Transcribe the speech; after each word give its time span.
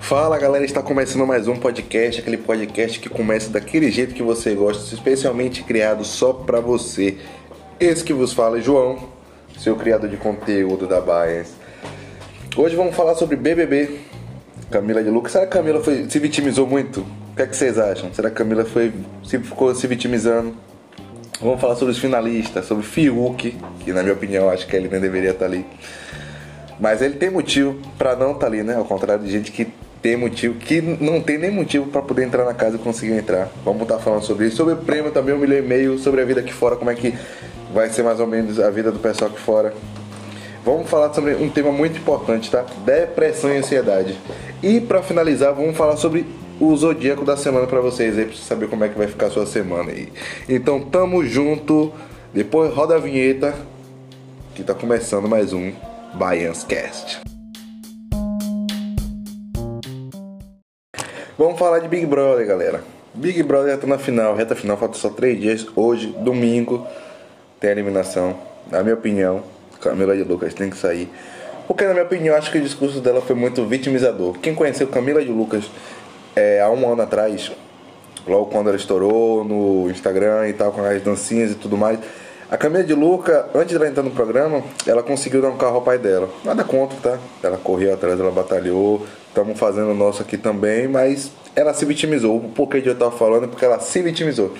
Fala 0.00 0.38
galera, 0.38 0.64
está 0.64 0.82
começando 0.82 1.26
mais 1.26 1.46
um 1.48 1.56
podcast, 1.56 2.22
aquele 2.22 2.38
podcast 2.38 2.98
que 2.98 3.10
começa 3.10 3.50
daquele 3.50 3.90
jeito 3.90 4.14
que 4.14 4.22
você 4.22 4.54
gosta, 4.54 4.94
especialmente 4.94 5.62
criado 5.62 6.02
só 6.02 6.32
pra 6.32 6.60
você. 6.60 7.18
Esse 7.78 8.02
que 8.02 8.14
vos 8.14 8.32
fala 8.32 8.56
é 8.56 8.62
João, 8.62 9.10
seu 9.58 9.76
criador 9.76 10.08
de 10.08 10.16
conteúdo 10.16 10.86
da 10.86 10.98
Bias. 10.98 11.52
Hoje 12.56 12.74
vamos 12.74 12.96
falar 12.96 13.16
sobre 13.16 13.36
BBB. 13.36 14.00
Camila 14.70 15.02
de 15.04 15.10
Lucas. 15.10 15.32
Será 15.32 15.46
que 15.46 15.56
a 15.56 15.60
Camila 15.60 15.84
foi, 15.84 16.08
se 16.08 16.18
vitimizou 16.18 16.66
muito? 16.66 17.00
O 17.00 17.36
que, 17.36 17.42
é 17.42 17.46
que 17.46 17.56
vocês 17.56 17.78
acham? 17.78 18.12
Será 18.12 18.30
que 18.30 18.34
a 18.34 18.38
Camila 18.38 18.64
foi, 18.64 18.92
se, 19.22 19.38
ficou 19.38 19.74
se 19.74 19.86
vitimizando? 19.86 20.54
Vamos 21.40 21.60
falar 21.60 21.76
sobre 21.76 21.92
os 21.92 21.98
finalistas, 21.98 22.66
sobre 22.66 22.84
Fiuk, 22.84 23.56
que 23.80 23.92
na 23.92 24.02
minha 24.02 24.14
opinião 24.14 24.50
acho 24.50 24.66
que 24.66 24.74
ele 24.74 24.88
nem 24.88 25.00
deveria 25.00 25.30
estar 25.30 25.44
ali. 25.44 25.64
Mas 26.80 27.00
ele 27.00 27.14
tem 27.14 27.30
motivo 27.30 27.80
para 27.96 28.16
não 28.16 28.32
estar 28.32 28.46
ali, 28.46 28.64
né? 28.64 28.74
Ao 28.74 28.84
contrário 28.84 29.22
de 29.22 29.30
gente 29.30 29.52
que 29.52 29.68
tem 30.02 30.16
motivo, 30.16 30.54
que 30.54 30.80
não 30.80 31.20
tem 31.20 31.38
nem 31.38 31.50
motivo 31.50 31.86
para 31.86 32.02
poder 32.02 32.24
entrar 32.24 32.44
na 32.44 32.54
casa 32.54 32.76
e 32.76 32.78
conseguir 32.78 33.12
entrar. 33.12 33.48
Vamos 33.64 33.82
estar 33.82 33.98
falando 33.98 34.22
sobre 34.22 34.46
isso, 34.46 34.56
sobre 34.56 34.74
o 34.74 34.76
prêmio 34.78 35.12
também, 35.12 35.34
um 35.34 35.38
milhão 35.38 35.58
e 35.58 35.62
meio, 35.62 35.98
sobre 35.98 36.20
a 36.20 36.24
vida 36.24 36.40
aqui 36.40 36.52
fora, 36.52 36.74
como 36.74 36.90
é 36.90 36.94
que 36.94 37.14
vai 37.72 37.88
ser 37.88 38.02
mais 38.02 38.18
ou 38.18 38.26
menos 38.26 38.58
a 38.58 38.70
vida 38.70 38.90
do 38.90 38.98
pessoal 38.98 39.30
aqui 39.30 39.40
fora. 39.40 39.72
Vamos 40.64 40.90
falar 40.90 41.14
sobre 41.14 41.34
um 41.34 41.48
tema 41.48 41.70
muito 41.70 41.98
importante, 41.98 42.50
tá? 42.50 42.64
Depressão 42.84 43.52
e 43.52 43.58
ansiedade. 43.58 44.18
E 44.60 44.80
para 44.80 45.02
finalizar, 45.02 45.54
vamos 45.54 45.76
falar 45.76 45.96
sobre 45.96 46.26
o 46.60 46.76
zodíaco 46.76 47.24
da 47.24 47.36
semana 47.36 47.66
para 47.66 47.80
vocês 47.80 48.18
aí, 48.18 48.24
pra 48.24 48.36
saber 48.36 48.68
como 48.68 48.84
é 48.84 48.88
que 48.88 48.98
vai 48.98 49.06
ficar 49.06 49.26
a 49.26 49.30
sua 49.30 49.46
semana 49.46 49.90
aí. 49.92 50.08
Então, 50.48 50.80
tamo 50.80 51.24
junto. 51.24 51.92
Depois 52.34 52.72
roda 52.74 52.96
a 52.96 52.98
vinheta, 52.98 53.54
que 54.54 54.62
tá 54.62 54.74
começando 54.74 55.28
mais 55.28 55.52
um 55.52 55.72
Baians 56.14 56.62
Cast. 56.64 57.20
Vamos 61.38 61.58
falar 61.58 61.78
de 61.78 61.88
Big 61.88 62.04
Brother, 62.04 62.46
galera. 62.46 62.82
Big 63.14 63.42
Brother 63.42 63.72
já 63.72 63.78
tá 63.78 63.86
na 63.86 63.98
final, 63.98 64.34
reta 64.34 64.54
final, 64.54 64.76
falta 64.76 64.98
só 64.98 65.08
três 65.08 65.40
dias. 65.40 65.66
Hoje, 65.74 66.08
domingo, 66.20 66.86
tem 67.60 67.70
a 67.70 67.72
eliminação. 67.72 68.36
Na 68.70 68.82
minha 68.82 68.94
opinião, 68.94 69.42
Camila 69.80 70.16
de 70.16 70.24
Lucas 70.24 70.52
tem 70.52 70.68
que 70.68 70.76
sair. 70.76 71.08
Porque, 71.66 71.84
na 71.84 71.92
minha 71.92 72.04
opinião, 72.04 72.34
acho 72.34 72.50
que 72.50 72.58
o 72.58 72.62
discurso 72.62 73.00
dela 73.00 73.20
foi 73.20 73.36
muito 73.36 73.64
vitimizador. 73.64 74.38
Quem 74.38 74.54
conheceu 74.54 74.86
Camila 74.88 75.22
de 75.22 75.30
Lucas 75.30 75.64
é, 76.38 76.60
há 76.60 76.70
um 76.70 76.90
ano 76.90 77.02
atrás, 77.02 77.50
logo 78.26 78.46
quando 78.46 78.68
ela 78.68 78.76
estourou 78.76 79.44
no 79.44 79.90
Instagram 79.90 80.48
e 80.48 80.52
tal, 80.52 80.70
com 80.70 80.82
as 80.82 81.02
dancinhas 81.02 81.50
e 81.50 81.54
tudo 81.56 81.76
mais. 81.76 81.98
A 82.50 82.56
Camila 82.56 82.82
de 82.82 82.94
Luca, 82.94 83.46
antes 83.54 83.70
de 83.70 83.76
ela 83.76 83.88
entrar 83.88 84.02
no 84.02 84.10
programa, 84.10 84.62
ela 84.86 85.02
conseguiu 85.02 85.42
dar 85.42 85.48
um 85.48 85.58
carro 85.58 85.76
ao 85.76 85.82
pai 85.82 85.98
dela. 85.98 86.30
Nada 86.44 86.64
contra, 86.64 86.96
tá? 86.98 87.18
Ela 87.42 87.58
correu 87.58 87.92
atrás, 87.92 88.18
ela 88.18 88.30
batalhou, 88.30 89.04
estamos 89.28 89.58
fazendo 89.58 89.90
o 89.90 89.94
nosso 89.94 90.22
aqui 90.22 90.38
também, 90.38 90.88
mas 90.88 91.30
ela 91.54 91.74
se 91.74 91.84
vitimizou. 91.84 92.36
O 92.36 92.48
porquê 92.50 92.80
de 92.80 92.86
eu 92.86 92.94
estar 92.94 93.10
falando 93.10 93.44
é 93.44 93.48
porque 93.48 93.64
ela 93.64 93.80
se 93.80 94.00
vitimizou. 94.00 94.54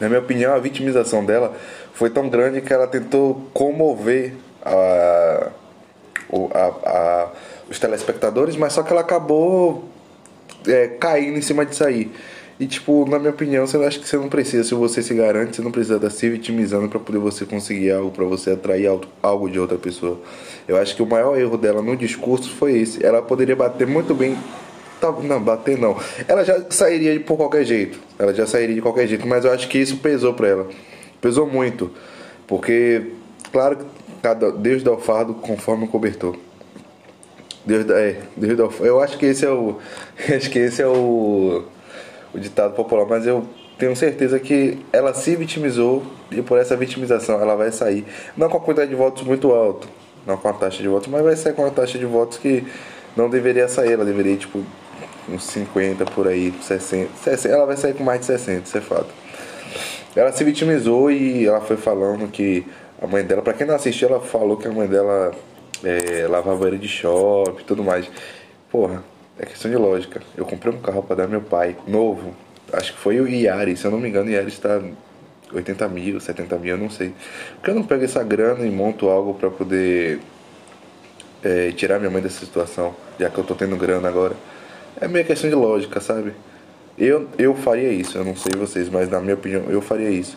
Na 0.00 0.08
minha 0.08 0.20
opinião, 0.20 0.54
a 0.54 0.58
vitimização 0.58 1.24
dela 1.24 1.52
foi 1.92 2.10
tão 2.10 2.28
grande 2.28 2.60
que 2.62 2.72
ela 2.72 2.86
tentou 2.86 3.48
comover 3.52 4.34
a, 4.64 5.50
a, 6.52 6.66
a, 6.84 7.28
os 7.70 7.78
telespectadores, 7.78 8.56
mas 8.56 8.72
só 8.72 8.82
que 8.82 8.90
ela 8.90 9.02
acabou 9.02 9.84
é, 10.66 10.88
caindo 10.88 11.38
em 11.38 11.42
cima 11.42 11.64
de 11.64 11.74
sair. 11.74 12.10
E 12.60 12.66
tipo, 12.66 13.08
na 13.08 13.18
minha 13.20 13.30
opinião, 13.30 13.64
você 13.66 13.76
acha 13.76 14.00
que 14.00 14.08
você 14.08 14.16
não 14.16 14.28
precisa, 14.28 14.64
se 14.64 14.74
você 14.74 15.00
se 15.00 15.14
garante, 15.14 15.54
você 15.54 15.62
não 15.62 15.70
precisa 15.70 15.96
estar 15.96 16.10
se 16.10 16.28
vitimizando 16.28 16.88
para 16.88 16.98
poder 16.98 17.18
você 17.18 17.44
conseguir 17.44 17.92
algo, 17.92 18.10
para 18.10 18.24
você 18.24 18.50
atrair 18.50 18.90
algo 19.22 19.48
de 19.48 19.60
outra 19.60 19.78
pessoa. 19.78 20.20
Eu 20.66 20.76
acho 20.76 20.96
que 20.96 21.02
o 21.02 21.06
maior 21.06 21.38
erro 21.38 21.56
dela 21.56 21.80
no 21.80 21.96
discurso 21.96 22.50
foi 22.50 22.78
esse. 22.78 23.04
Ela 23.04 23.22
poderia 23.22 23.54
bater 23.54 23.86
muito 23.86 24.12
bem 24.12 24.36
não, 25.22 25.40
bater 25.40 25.78
não. 25.78 25.96
Ela 26.26 26.44
já 26.44 26.64
sairia 26.70 27.18
por 27.20 27.36
qualquer 27.36 27.64
jeito. 27.64 28.00
Ela 28.18 28.34
já 28.34 28.46
sairia 28.46 28.74
de 28.74 28.82
qualquer 28.82 29.06
jeito, 29.06 29.26
mas 29.26 29.44
eu 29.44 29.52
acho 29.52 29.68
que 29.68 29.78
isso 29.78 29.98
pesou 29.98 30.34
para 30.34 30.48
ela. 30.48 30.68
Pesou 31.20 31.46
muito. 31.46 31.92
Porque, 32.46 33.12
claro, 33.52 33.78
cada 34.20 34.50
Deus 34.50 34.82
dá 34.82 34.92
o 34.92 34.98
fardo 34.98 35.34
conforme 35.34 35.84
o 35.84 35.88
cobertor. 35.88 36.36
Deus 37.68 37.84
dá, 37.84 38.00
é, 38.00 38.16
Deus. 38.34 38.80
Eu 38.80 38.98
acho 38.98 39.18
que 39.18 39.26
esse 39.26 39.44
é 39.44 39.50
o 39.50 39.76
acho 40.34 40.50
que 40.50 40.58
esse 40.58 40.80
é 40.80 40.86
o 40.86 41.64
o 42.32 42.38
ditado 42.38 42.74
popular, 42.74 43.06
mas 43.06 43.26
eu 43.26 43.46
tenho 43.78 43.94
certeza 43.94 44.40
que 44.40 44.78
ela 44.90 45.12
se 45.12 45.36
vitimizou 45.36 46.02
e 46.30 46.40
por 46.40 46.58
essa 46.58 46.74
vitimização 46.76 47.40
ela 47.40 47.54
vai 47.54 47.70
sair. 47.70 48.06
Não 48.36 48.48
com 48.48 48.56
a 48.56 48.60
quantidade 48.60 48.90
de 48.90 48.96
votos 48.96 49.22
muito 49.22 49.52
alto, 49.52 49.86
não 50.26 50.38
com 50.38 50.48
a 50.48 50.52
taxa 50.54 50.82
de 50.82 50.88
votos, 50.88 51.08
mas 51.08 51.22
vai 51.22 51.36
sair 51.36 51.52
com 51.52 51.66
a 51.66 51.70
taxa 51.70 51.98
de 51.98 52.06
votos 52.06 52.38
que 52.38 52.66
não 53.14 53.28
deveria 53.28 53.68
sair. 53.68 53.92
Ela 53.92 54.04
deveria, 54.04 54.36
tipo, 54.36 54.64
uns 55.28 55.44
50 55.44 56.06
por 56.06 56.26
aí, 56.26 56.54
60, 56.62 57.10
60. 57.22 57.54
Ela 57.54 57.66
vai 57.66 57.76
sair 57.76 57.92
com 57.92 58.02
mais 58.02 58.20
de 58.20 58.26
60, 58.26 58.66
isso 58.66 58.78
é 58.78 58.80
fato. 58.80 59.08
Ela 60.16 60.32
se 60.32 60.42
vitimizou 60.42 61.10
e 61.10 61.46
ela 61.46 61.60
foi 61.60 61.76
falando 61.76 62.28
que 62.28 62.66
a 63.00 63.06
mãe 63.06 63.22
dela, 63.22 63.42
para 63.42 63.52
quem 63.52 63.66
não 63.66 63.74
assistiu, 63.74 64.08
ela 64.08 64.20
falou 64.20 64.56
que 64.56 64.66
a 64.66 64.72
mãe 64.72 64.88
dela 64.88 65.32
é, 65.84 66.26
banheiro 66.28 66.78
de 66.78 66.88
shopping 66.88 67.64
tudo 67.64 67.84
mais. 67.84 68.10
Porra, 68.70 69.02
é 69.38 69.46
questão 69.46 69.70
de 69.70 69.76
lógica. 69.76 70.20
Eu 70.36 70.44
comprei 70.44 70.72
um 70.72 70.80
carro 70.80 71.02
para 71.02 71.16
dar 71.16 71.28
meu 71.28 71.40
pai, 71.40 71.76
novo. 71.86 72.34
Acho 72.72 72.92
que 72.92 72.98
foi 72.98 73.20
o 73.20 73.28
Yaris, 73.28 73.80
se 73.80 73.86
eu 73.86 73.90
não 73.90 73.98
me 73.98 74.08
engano, 74.08 74.28
o 74.28 74.32
Yaris 74.32 74.54
está 74.54 74.80
80 75.52 75.88
mil, 75.88 76.20
70 76.20 76.58
mil, 76.58 76.70
eu 76.74 76.78
não 76.78 76.90
sei. 76.90 77.14
Porque 77.54 77.70
eu 77.70 77.74
não 77.74 77.82
pego 77.82 78.04
essa 78.04 78.22
grana 78.22 78.66
e 78.66 78.70
monto 78.70 79.08
algo 79.08 79.34
para 79.34 79.50
poder 79.50 80.20
é, 81.42 81.72
tirar 81.72 81.98
minha 81.98 82.10
mãe 82.10 82.20
dessa 82.20 82.44
situação, 82.44 82.94
já 83.18 83.30
que 83.30 83.38
eu 83.38 83.44
tô 83.44 83.54
tendo 83.54 83.76
grana 83.76 84.08
agora. 84.08 84.34
É 85.00 85.08
meio 85.08 85.24
questão 85.24 85.48
de 85.48 85.56
lógica, 85.56 86.00
sabe? 86.00 86.32
Eu, 86.98 87.28
eu 87.38 87.54
faria 87.54 87.90
isso, 87.90 88.18
eu 88.18 88.24
não 88.24 88.34
sei 88.34 88.52
vocês, 88.58 88.88
mas 88.88 89.08
na 89.08 89.20
minha 89.20 89.34
opinião, 89.34 89.64
eu 89.70 89.80
faria 89.80 90.10
isso. 90.10 90.36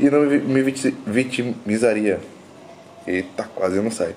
E 0.00 0.08
não 0.08 0.22
me 0.22 0.62
vitimizaria. 1.06 2.18
Eita, 3.06 3.44
quase 3.54 3.80
não 3.80 3.90
sai 3.90 4.14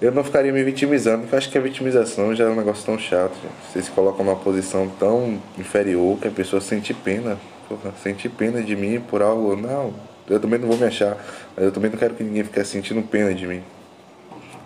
eu 0.00 0.12
não 0.12 0.22
ficaria 0.22 0.52
me 0.52 0.62
vitimizando, 0.62 1.20
porque 1.22 1.34
eu 1.34 1.38
acho 1.38 1.50
que 1.50 1.56
a 1.56 1.60
vitimização 1.60 2.34
já 2.34 2.44
é 2.44 2.48
um 2.48 2.54
negócio 2.54 2.84
tão 2.84 2.98
chato. 2.98 3.34
Você 3.66 3.80
se 3.80 3.90
coloca 3.90 4.22
numa 4.22 4.36
posição 4.36 4.90
tão 5.00 5.40
inferior 5.58 6.18
que 6.18 6.28
a 6.28 6.30
pessoa 6.30 6.60
sente 6.60 6.92
pena. 6.92 7.38
Porra, 7.66 7.94
sente 8.02 8.28
pena 8.28 8.62
de 8.62 8.76
mim 8.76 9.00
por 9.00 9.22
algo. 9.22 9.56
Não, 9.56 9.94
eu 10.28 10.38
também 10.38 10.58
não 10.58 10.68
vou 10.68 10.76
me 10.76 10.84
achar. 10.84 11.16
Mas 11.56 11.64
eu 11.64 11.72
também 11.72 11.90
não 11.90 11.98
quero 11.98 12.14
que 12.14 12.22
ninguém 12.22 12.44
fique 12.44 12.62
sentindo 12.64 13.00
pena 13.02 13.32
de 13.32 13.46
mim. 13.46 13.62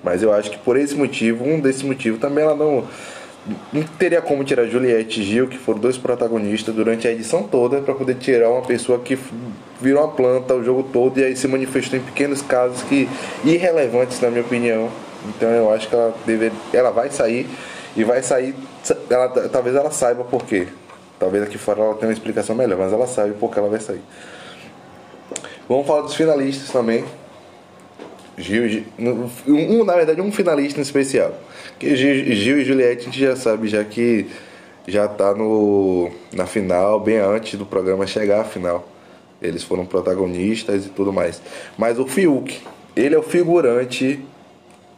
Mas 0.03 0.23
eu 0.23 0.33
acho 0.33 0.51
que 0.51 0.59
por 0.59 0.77
esse 0.77 0.97
motivo, 0.97 1.45
um 1.45 1.61
desses 1.61 1.83
motivos, 1.83 2.19
também 2.19 2.43
ela 2.43 2.57
não. 2.57 2.85
Não 3.73 3.83
teria 3.83 4.21
como 4.21 4.45
tirar 4.45 4.67
Juliette 4.67 5.21
e 5.21 5.25
Gil, 5.25 5.49
que 5.49 5.57
foram 5.57 5.79
dois 5.79 5.97
protagonistas 5.97 6.75
durante 6.75 7.09
a 7.09 7.13
edição 7.13 7.45
toda, 7.45 7.81
para 7.81 7.95
poder 7.95 8.17
tirar 8.17 8.51
uma 8.51 8.61
pessoa 8.61 8.99
que 8.99 9.19
virou 9.81 10.05
uma 10.05 10.13
planta 10.13 10.55
o 10.55 10.63
jogo 10.63 10.83
todo 10.83 11.19
e 11.19 11.25
aí 11.25 11.35
se 11.35 11.49
manifestou 11.49 11.99
em 11.99 12.03
pequenos 12.03 12.43
casos 12.43 12.83
que 12.83 13.09
irrelevantes, 13.43 14.21
na 14.21 14.29
minha 14.29 14.43
opinião 14.43 14.91
então 15.29 15.51
eu 15.51 15.73
acho 15.73 15.89
que 15.89 15.95
ela 15.95 16.15
deve, 16.27 16.53
ela 16.73 16.91
vai 16.91 17.11
sair 17.11 17.49
e 17.97 18.05
vai 18.05 18.23
sair. 18.23 18.55
Ela, 19.09 19.29
talvez 19.49 19.77
ela 19.77 19.91
saiba 19.91 20.25
por 20.25 20.45
quê. 20.45 20.69
Talvez 21.19 21.43
aqui 21.43 21.59
fora 21.59 21.81
ela 21.81 21.95
tenha 21.95 22.09
uma 22.09 22.13
explicação 22.13 22.57
melhor, 22.57 22.79
mas 22.79 22.93
ela 22.93 23.07
sabe 23.07 23.35
por 23.35 23.53
que 23.53 23.59
ela 23.59 23.69
vai 23.69 23.81
sair. 23.81 24.01
Vamos 25.69 25.87
falar 25.87 26.03
dos 26.03 26.15
finalistas 26.15 26.71
também. 26.71 27.05
Gil, 28.39 28.85
um, 28.99 29.85
na 29.85 29.95
verdade 29.95 30.21
um 30.21 30.33
finalista 30.33 30.79
em 30.79 30.83
especial. 30.83 31.33
Que 31.79 31.95
Gil, 31.95 32.35
Gil 32.35 32.59
e 32.59 32.65
Juliette 32.65 33.03
a 33.03 33.05
gente 33.05 33.21
já 33.21 33.37
sabe 33.37 33.69
já 33.69 33.85
que 33.85 34.27
já 34.87 35.07
tá 35.07 35.35
no 35.35 36.11
na 36.33 36.47
final, 36.47 36.99
bem 36.99 37.19
antes 37.19 37.59
do 37.59 37.67
programa 37.67 38.07
chegar 38.07 38.41
à 38.41 38.45
final. 38.45 38.89
Eles 39.43 39.63
foram 39.63 39.85
protagonistas 39.85 40.87
e 40.87 40.89
tudo 40.89 41.13
mais. 41.13 41.41
Mas 41.77 41.99
o 41.99 42.07
Fiuk, 42.07 42.61
ele 42.97 43.15
é 43.15 43.19
o 43.19 43.23
figurante 43.23 44.25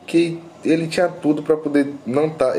que 0.06 0.38
ele 0.64 0.86
tinha 0.86 1.08
tudo 1.08 1.42
para 1.42 1.56
poder 1.56 1.92
não 2.06 2.30
tá 2.30 2.54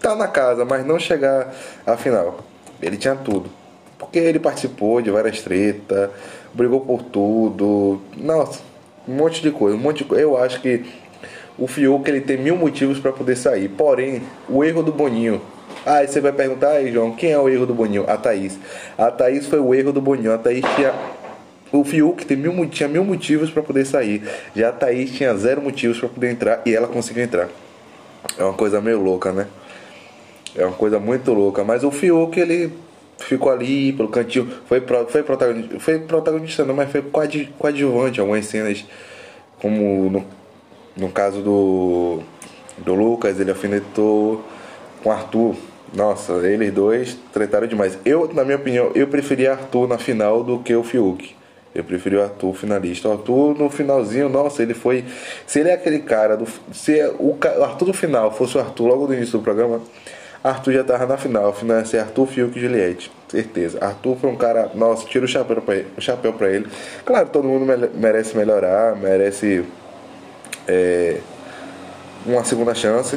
tá 0.00 0.16
na 0.16 0.26
casa, 0.26 0.64
mas 0.64 0.84
não 0.84 0.98
chegar 0.98 1.54
à 1.86 1.96
final. 1.96 2.40
Ele 2.80 2.96
tinha 2.96 3.14
tudo. 3.14 3.50
Porque 3.98 4.18
ele 4.18 4.38
participou 4.38 5.02
de 5.02 5.10
várias 5.10 5.42
tretas, 5.42 6.10
brigou 6.54 6.80
por 6.80 7.02
tudo. 7.02 8.00
Nossa, 8.16 8.60
um 9.06 9.14
monte 9.14 9.42
de 9.42 9.50
coisa, 9.50 9.76
um 9.76 9.80
monte 9.80 9.98
de 9.98 10.04
coisa. 10.04 10.22
Eu 10.22 10.36
acho 10.38 10.60
que 10.60 10.86
o 11.58 11.66
Fiuk 11.66 12.08
ele 12.08 12.22
tem 12.22 12.38
mil 12.38 12.56
motivos 12.56 12.98
para 12.98 13.12
poder 13.12 13.36
sair. 13.36 13.68
Porém, 13.68 14.22
o 14.48 14.64
erro 14.64 14.82
do 14.82 14.92
Boninho. 14.92 15.40
Aí 15.84 16.06
você 16.06 16.20
vai 16.20 16.32
perguntar, 16.32 16.70
aí 16.70 16.90
João, 16.90 17.12
quem 17.12 17.32
é 17.32 17.38
o 17.38 17.48
erro 17.48 17.66
do 17.66 17.74
Boninho? 17.74 18.04
A 18.08 18.16
Thaís. 18.16 18.58
A 18.96 19.10
Thaís 19.10 19.46
foi 19.46 19.60
o 19.60 19.74
erro 19.74 19.92
do 19.92 20.00
Boninho. 20.00 20.32
A 20.32 20.38
Thaís 20.38 20.64
tinha 20.74 20.94
o 21.72 21.84
Fiuk 21.84 22.26
tem 22.26 22.36
mil, 22.36 22.68
tinha 22.68 22.88
mil 22.88 23.04
motivos 23.04 23.50
para 23.50 23.62
poder 23.62 23.84
sair. 23.86 24.22
Já 24.56 24.70
a 24.70 24.72
Thaís 24.72 25.12
tinha 25.12 25.34
zero 25.36 25.62
motivos 25.62 25.98
para 25.98 26.08
poder 26.08 26.30
entrar 26.30 26.62
e 26.66 26.74
ela 26.74 26.88
conseguiu 26.88 27.22
entrar. 27.22 27.48
É 28.36 28.44
uma 28.44 28.54
coisa 28.54 28.80
meio 28.80 29.00
louca, 29.00 29.32
né? 29.32 29.46
É 30.56 30.64
uma 30.64 30.74
coisa 30.76 30.98
muito 30.98 31.32
louca. 31.32 31.62
Mas 31.62 31.84
o 31.84 31.90
Fiuk, 31.90 32.38
ele 32.38 32.72
ficou 33.18 33.52
ali 33.52 33.92
pelo 33.92 34.08
cantinho. 34.08 34.48
Foi, 34.66 34.82
foi, 35.08 35.22
protagonista, 35.22 35.78
foi 35.78 35.98
protagonista, 36.00 36.64
não, 36.64 36.74
mas 36.74 36.90
foi 36.90 37.02
coadjuvante 37.58 38.20
algumas 38.20 38.46
cenas. 38.46 38.84
Como 39.60 40.10
no, 40.10 40.24
no 40.96 41.08
caso 41.10 41.40
do, 41.40 42.20
do 42.78 42.94
Lucas, 42.94 43.38
ele 43.38 43.50
alfinetou 43.50 44.44
com 45.02 45.08
o 45.08 45.12
Arthur. 45.12 45.54
Nossa, 45.94 46.32
eles 46.46 46.72
dois 46.72 47.16
trataram 47.32 47.66
demais. 47.66 47.98
Eu, 48.04 48.32
na 48.32 48.44
minha 48.44 48.56
opinião, 48.56 48.90
eu 48.94 49.06
preferia 49.06 49.52
Arthur 49.52 49.88
na 49.88 49.98
final 49.98 50.42
do 50.42 50.58
que 50.58 50.74
o 50.74 50.82
Fiuk. 50.82 51.39
Eu 51.74 51.84
preferi 51.84 52.16
o 52.16 52.22
Arthur 52.22 52.54
finalista. 52.54 53.08
O 53.08 53.12
Arthur 53.12 53.56
no 53.56 53.70
finalzinho, 53.70 54.28
nossa, 54.28 54.62
ele 54.62 54.74
foi. 54.74 55.04
Se 55.46 55.60
ele 55.60 55.68
é 55.68 55.74
aquele 55.74 56.00
cara 56.00 56.36
do. 56.36 56.46
Se 56.72 56.98
é 56.98 57.08
o, 57.08 57.36
o 57.36 57.64
Arthur 57.64 57.86
do 57.86 57.92
final 57.92 58.32
fosse 58.32 58.56
o 58.56 58.60
Arthur 58.60 58.86
logo 58.86 59.06
no 59.06 59.14
início 59.14 59.38
do 59.38 59.44
programa, 59.44 59.80
Arthur 60.42 60.72
já 60.72 60.84
tava 60.84 61.06
na 61.06 61.16
final. 61.16 61.48
A 61.48 61.52
final 61.52 61.78
ia 61.78 61.84
ser 61.84 61.98
Arthur, 61.98 62.26
Fiuk 62.26 62.58
e 62.58 62.60
Juliette. 62.60 63.12
Certeza. 63.28 63.78
Arthur 63.80 64.16
foi 64.16 64.30
um 64.30 64.36
cara. 64.36 64.70
Nossa, 64.74 65.06
tira 65.06 65.24
o 65.24 65.28
chapéu 65.28 65.62
pra 65.62 65.76
ele. 65.76 65.86
O 65.96 66.00
chapéu 66.00 66.32
pra 66.32 66.50
ele. 66.50 66.66
Claro, 67.04 67.28
todo 67.28 67.46
mundo 67.46 67.64
merece 67.94 68.36
melhorar, 68.36 68.96
merece. 68.96 69.64
É, 70.66 71.18
uma 72.26 72.42
segunda 72.42 72.74
chance. 72.74 73.16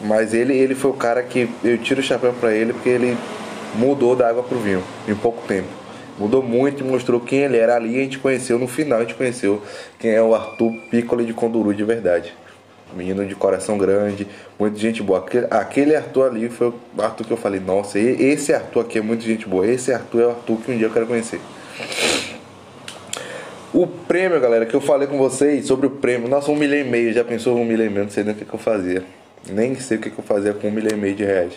Mas 0.00 0.32
ele, 0.32 0.56
ele 0.56 0.74
foi 0.74 0.90
o 0.90 0.94
cara 0.94 1.22
que 1.22 1.48
eu 1.62 1.78
tiro 1.78 2.00
o 2.00 2.02
chapéu 2.02 2.32
pra 2.32 2.52
ele 2.52 2.72
porque 2.72 2.88
ele 2.88 3.16
mudou 3.74 4.16
da 4.16 4.28
água 4.28 4.42
pro 4.42 4.58
vinho 4.58 4.82
em 5.06 5.14
pouco 5.14 5.46
tempo. 5.46 5.81
Mudou 6.18 6.42
muito 6.42 6.84
e 6.84 6.86
mostrou 6.86 7.20
quem 7.20 7.40
ele 7.40 7.56
era 7.56 7.76
ali. 7.76 7.98
A 7.98 8.02
gente 8.02 8.18
conheceu 8.18 8.58
no 8.58 8.68
final, 8.68 8.98
a 8.98 9.02
gente 9.02 9.14
conheceu 9.14 9.62
quem 9.98 10.10
é 10.10 10.22
o 10.22 10.34
Arthur 10.34 10.72
Piccoli 10.90 11.24
de 11.24 11.32
Conduru 11.32 11.74
de 11.74 11.84
verdade. 11.84 12.32
Menino 12.94 13.24
de 13.24 13.34
coração 13.34 13.78
grande, 13.78 14.26
muita 14.58 14.76
gente 14.76 15.02
boa. 15.02 15.24
Aquele, 15.50 15.96
Arthur 15.96 16.26
ali 16.26 16.50
foi 16.50 16.68
o 16.68 17.02
Arthur 17.02 17.26
que 17.26 17.32
eu 17.32 17.38
falei: 17.38 17.58
Nossa, 17.58 17.98
esse 17.98 18.52
Arthur 18.52 18.80
aqui 18.80 18.98
é 18.98 19.02
muito 19.02 19.24
gente 19.24 19.48
boa. 19.48 19.66
Esse 19.66 19.92
Arthur 19.92 20.20
é 20.20 20.26
o 20.26 20.30
Arthur 20.30 20.58
que 20.58 20.72
um 20.72 20.76
dia 20.76 20.86
eu 20.86 20.92
quero 20.92 21.06
conhecer. 21.06 21.40
O 23.72 23.86
prêmio, 23.86 24.38
galera, 24.38 24.66
que 24.66 24.74
eu 24.74 24.82
falei 24.82 25.08
com 25.08 25.16
vocês 25.16 25.66
sobre 25.66 25.86
o 25.86 25.90
prêmio. 25.90 26.28
Nossa, 26.28 26.50
um 26.50 26.56
milhão 26.56 26.78
e 26.78 26.84
meio. 26.84 27.14
Já 27.14 27.24
pensou 27.24 27.56
um 27.56 27.64
milhão 27.64 27.86
e 27.86 27.88
meio? 27.88 28.04
Não 28.04 28.12
sei 28.12 28.22
nem 28.22 28.34
o 28.34 28.36
que, 28.36 28.44
que 28.44 28.54
eu 28.54 28.58
fazia. 28.58 29.02
Nem 29.50 29.74
sei 29.76 29.96
o 29.96 30.00
que, 30.00 30.10
que 30.10 30.18
eu 30.18 30.24
fazia 30.24 30.52
com 30.52 30.68
um 30.68 30.70
milhão 30.70 30.92
e 30.92 31.00
meio 31.00 31.14
de 31.14 31.24
reais. 31.24 31.54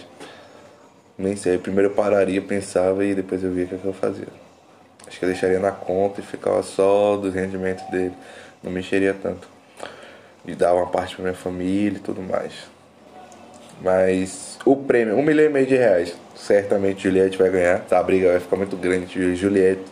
Nem 1.17 1.35
sei. 1.35 1.57
Primeiro 1.57 1.89
eu 1.89 1.93
pararia, 1.93 2.41
pensava 2.41 3.03
e 3.03 3.13
depois 3.13 3.43
eu 3.43 3.51
via 3.51 3.65
o 3.65 3.67
que, 3.67 3.77
que 3.77 3.85
eu 3.85 3.91
fazia. 3.91 4.44
Acho 5.07 5.19
que 5.19 5.25
eu 5.25 5.29
deixaria 5.29 5.59
na 5.59 5.71
conta 5.71 6.21
e 6.21 6.23
ficava 6.23 6.61
só 6.63 7.15
dos 7.17 7.33
rendimentos 7.33 7.83
dele. 7.89 8.13
Não 8.63 8.71
mexeria 8.71 9.13
tanto. 9.13 9.47
E 10.45 10.55
dar 10.55 10.73
uma 10.73 10.87
parte 10.87 11.15
pra 11.15 11.23
minha 11.23 11.35
família 11.35 11.97
e 11.97 12.01
tudo 12.01 12.21
mais. 12.21 12.53
Mas 13.81 14.57
o 14.65 14.75
prêmio, 14.75 15.15
um 15.15 15.23
milhão 15.23 15.45
e 15.45 15.49
meio 15.49 15.65
de 15.65 15.75
reais. 15.75 16.15
Certamente 16.35 17.03
Juliette 17.03 17.37
vai 17.37 17.49
ganhar. 17.49 17.85
A 17.89 18.03
briga 18.03 18.31
vai 18.31 18.39
ficar 18.39 18.55
muito 18.55 18.75
grande 18.77 19.35
Juliette, 19.35 19.83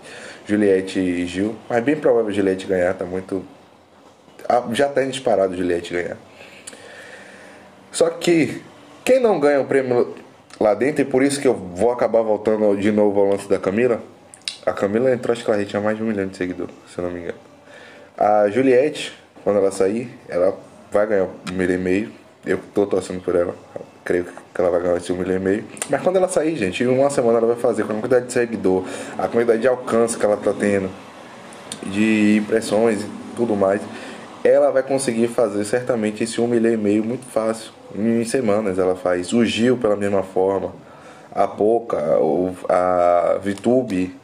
Juliette 0.45 0.99
e 0.99 1.25
Gil. 1.25 1.55
Mas 1.69 1.83
bem 1.83 1.95
provável 1.95 2.31
Juliette 2.31 2.65
ganhar, 2.65 2.93
tá 2.93 3.05
muito. 3.05 3.43
Ah, 4.47 4.63
já 4.71 4.87
tá 4.87 5.03
disparado 5.03 5.55
Juliette 5.55 5.93
ganhar. 5.93 6.17
Só 7.91 8.09
que 8.09 8.61
quem 9.05 9.19
não 9.19 9.39
ganha 9.39 9.61
o 9.61 9.65
prêmio 9.65 10.15
lá 10.59 10.73
dentro, 10.73 11.01
e 11.01 11.05
por 11.05 11.21
isso 11.21 11.39
que 11.39 11.47
eu 11.47 11.53
vou 11.53 11.91
acabar 11.91 12.21
voltando 12.21 12.75
de 12.75 12.91
novo 12.91 13.19
ao 13.19 13.29
lance 13.29 13.47
da 13.47 13.59
Camila. 13.59 14.01
A 14.65 14.71
Camila 14.71 15.11
entrou, 15.11 15.33
acho 15.33 15.43
que 15.43 15.51
ela 15.51 15.65
tinha 15.65 15.81
mais 15.81 15.97
de 15.97 16.03
um 16.03 16.07
milhão 16.07 16.25
de 16.25 16.37
seguidores, 16.37 16.73
se 16.87 16.97
eu 16.97 17.03
não 17.03 17.11
me 17.11 17.19
engano. 17.19 17.37
A 18.17 18.49
Juliette, 18.49 19.13
quando 19.43 19.57
ela 19.57 19.71
sair, 19.71 20.09
ela 20.29 20.57
vai 20.91 21.05
ganhar 21.05 21.23
um 21.23 21.53
milhão 21.53 21.75
e 21.75 21.79
meio. 21.79 22.11
Eu 22.45 22.59
tô 22.73 22.85
torcendo 22.85 23.21
por 23.21 23.35
ela. 23.35 23.53
Creio 24.05 24.25
que 24.25 24.61
ela 24.61 24.69
vai 24.69 24.81
ganhar 24.81 24.97
esse 24.97 25.11
um 25.11 25.17
milhão 25.17 25.35
e 25.35 25.39
meio. 25.39 25.65
Mas 25.89 26.01
quando 26.01 26.15
ela 26.15 26.29
sair, 26.29 26.55
gente, 26.55 26.83
em 26.83 26.87
uma 26.87 27.09
semana 27.09 27.39
ela 27.39 27.47
vai 27.47 27.55
fazer 27.57 27.83
com 27.83 27.91
a 27.91 27.95
quantidade 27.95 28.27
de 28.27 28.33
seguidor, 28.33 28.85
a 29.17 29.27
quantidade 29.27 29.61
de 29.61 29.67
alcance 29.67 30.17
que 30.17 30.25
ela 30.25 30.37
tá 30.37 30.53
tendo, 30.57 30.89
de 31.87 32.37
impressões 32.37 33.01
e 33.01 33.09
tudo 33.35 33.55
mais, 33.55 33.81
ela 34.43 34.71
vai 34.71 34.83
conseguir 34.83 35.27
fazer 35.27 35.65
certamente 35.65 36.23
esse 36.23 36.39
um 36.39 36.47
milhão 36.47 36.73
e 36.73 36.77
meio 36.77 37.03
muito 37.03 37.25
fácil. 37.25 37.71
Em 37.95 38.23
semanas 38.23 38.79
ela 38.79 38.95
faz. 38.95 39.33
O 39.33 39.43
Gil 39.43 39.77
pela 39.77 39.95
mesma 39.95 40.23
forma. 40.23 40.73
A 41.33 41.47
Poca, 41.47 41.97
a 42.69 43.39
Vitube, 43.41 44.15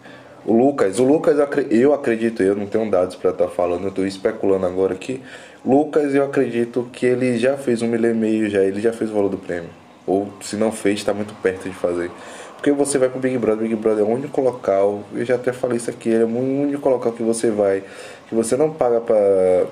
o 0.49 0.57
Lucas, 0.57 0.97
o 0.97 1.03
Lucas, 1.03 1.37
eu 1.69 1.93
acredito, 1.93 2.41
eu 2.41 2.55
não 2.55 2.65
tenho 2.65 2.89
dados 2.89 3.15
para 3.15 3.29
estar 3.29 3.45
tá 3.45 3.49
falando, 3.51 3.83
eu 3.83 3.89
estou 3.89 4.07
especulando 4.07 4.65
agora 4.65 4.95
aqui. 4.95 5.21
Lucas, 5.63 6.15
eu 6.15 6.23
acredito 6.23 6.89
que 6.91 7.05
ele 7.05 7.37
já 7.37 7.55
fez 7.55 7.83
um 7.83 7.87
milhão 7.87 8.09
e 8.09 8.15
meio 8.15 8.49
já, 8.49 8.63
ele 8.63 8.81
já 8.81 8.91
fez 8.91 9.11
o 9.11 9.13
valor 9.13 9.29
do 9.29 9.37
prêmio. 9.37 9.69
Ou 10.07 10.27
se 10.41 10.55
não 10.55 10.71
fez, 10.71 10.97
está 10.97 11.13
muito 11.13 11.35
perto 11.35 11.69
de 11.69 11.75
fazer. 11.75 12.09
Porque 12.55 12.71
você 12.71 12.97
vai 12.97 13.09
pro 13.09 13.19
Big 13.19 13.37
Brother, 13.37 13.61
Big 13.61 13.75
Brother 13.75 14.03
é 14.03 14.07
o 14.07 14.11
único 14.11 14.41
local, 14.41 15.03
eu 15.13 15.23
já 15.23 15.35
até 15.35 15.53
falei 15.53 15.77
isso 15.77 15.91
aqui, 15.91 16.11
é 16.11 16.23
o 16.23 16.27
único 16.27 16.89
local 16.89 17.11
que 17.11 17.21
você 17.21 17.51
vai, 17.51 17.83
que 18.27 18.33
você 18.33 18.57
não 18.57 18.71
paga 18.71 18.99
para 18.99 19.67